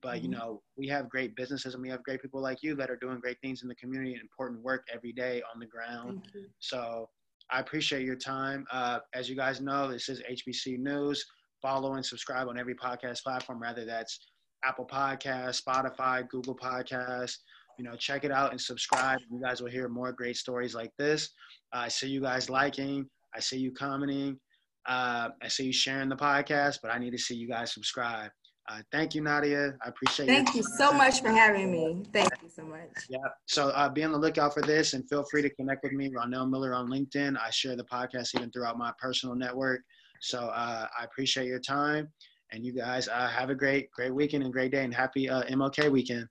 but 0.04 0.22
you 0.22 0.30
mm-hmm. 0.30 0.40
know, 0.40 0.62
we 0.78 0.88
have 0.90 1.10
great 1.10 1.36
businesses 1.36 1.74
and 1.74 1.82
we 1.82 1.90
have 1.90 2.04
great 2.04 2.22
people 2.22 2.42
like 2.42 2.62
you 2.62 2.76
that 2.76 2.92
are 2.92 2.98
doing 2.98 3.20
great 3.20 3.38
things 3.42 3.64
in 3.64 3.70
the 3.70 3.76
community 3.76 4.14
and 4.14 4.22
important 4.22 4.62
work 4.62 4.86
every 4.94 5.14
day 5.14 5.42
on 5.52 5.60
the 5.60 5.66
ground. 5.66 6.28
So 6.60 7.10
I 7.50 7.60
appreciate 7.60 8.06
your 8.06 8.18
time. 8.18 8.66
Uh, 8.72 9.00
as 9.14 9.30
you 9.30 9.36
guys 9.36 9.62
know, 9.62 9.90
this 9.90 10.10
is 10.10 10.22
HBC 10.30 10.78
News. 10.80 11.26
Follow 11.62 11.94
and 11.94 12.06
subscribe 12.06 12.50
on 12.50 12.60
every 12.60 12.76
podcast 12.76 13.24
platform, 13.24 13.62
whether 13.62 13.86
that's 13.86 14.20
Apple 14.66 14.86
Podcast, 14.86 15.62
Spotify, 15.64 16.28
Google 16.28 16.56
Podcast. 16.56 17.38
You 17.80 17.86
know, 17.86 17.96
check 17.96 18.26
it 18.26 18.32
out 18.32 18.52
and 18.52 18.60
subscribe. 18.60 19.20
You 19.32 19.42
guys 19.42 19.62
will 19.62 19.70
hear 19.70 19.88
more 19.88 20.12
great 20.12 20.36
stories 20.36 20.76
like 20.76 20.92
this. 21.00 21.30
Uh, 21.74 21.80
I 21.80 21.88
see 21.88 22.08
you 22.08 22.22
guys 22.22 22.50
liking. 22.50 23.08
I 23.36 23.40
see 23.40 23.58
you 23.58 23.72
commenting. 23.72 24.38
Uh, 24.86 25.30
I 25.42 25.48
see 25.48 25.66
you 25.66 25.74
sharing 25.74 26.10
the 26.10 26.16
podcast, 26.16 26.80
but 26.84 26.92
I 26.92 27.00
need 27.00 27.12
to 27.12 27.18
see 27.18 27.36
you 27.36 27.48
guys 27.48 27.74
subscribe. 27.74 28.30
Uh, 28.70 28.82
thank 28.92 29.14
you, 29.14 29.22
Nadia. 29.22 29.76
I 29.84 29.90
appreciate 29.90 30.30
it. 30.30 30.32
Thank 30.32 30.56
you 30.56 30.64
so 30.64 30.94
much 30.94 31.22
for 31.22 31.30
having 31.30 31.70
me. 31.72 32.04
Thank 32.14 32.32
you 32.42 32.50
so 32.50 32.64
much. 32.64 32.90
Yeah. 33.10 33.18
So 33.46 33.70
uh, 33.70 33.90
be 33.90 34.04
on 34.04 34.14
the 34.14 34.18
lookout 34.18 34.54
for 34.54 34.62
this 34.62 34.94
and 34.94 35.08
feel 35.10 35.26
free 35.30 35.42
to 35.42 35.50
connect 35.50 35.84
with 35.84 35.92
me, 35.92 36.10
Ronell 36.10 36.50
Miller 36.50 36.74
on 36.74 36.90
LinkedIn. 36.90 37.38
I 37.38 37.50
share 37.50 37.76
the 37.76 37.84
podcast 37.84 38.36
even 38.36 38.52
throughout 38.52 38.78
my 38.78 38.92
personal 39.02 39.36
network. 39.36 39.82
So 40.22 40.40
uh, 40.40 40.88
I 40.98 41.04
appreciate 41.04 41.48
your 41.48 41.60
time. 41.60 42.08
And 42.52 42.66
you 42.66 42.72
guys 42.72 43.10
uh, 43.10 43.28
have 43.28 43.50
a 43.50 43.56
great, 43.56 43.92
great 43.92 44.14
weekend 44.14 44.44
and 44.44 44.54
great 44.54 44.72
day 44.72 44.84
and 44.84 44.94
happy 44.94 45.30
uh, 45.30 45.44
MLK 45.44 45.92
weekend. 45.92 46.28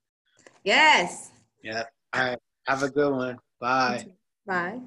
Yes. 0.65 1.33
Yeah. 1.63 1.85
All 2.15 2.29
right. 2.29 2.39
Have 2.67 2.83
a 2.83 2.91
good 2.91 3.13
one. 3.13 3.39
Bye. 3.61 4.07
Bye. 4.47 4.81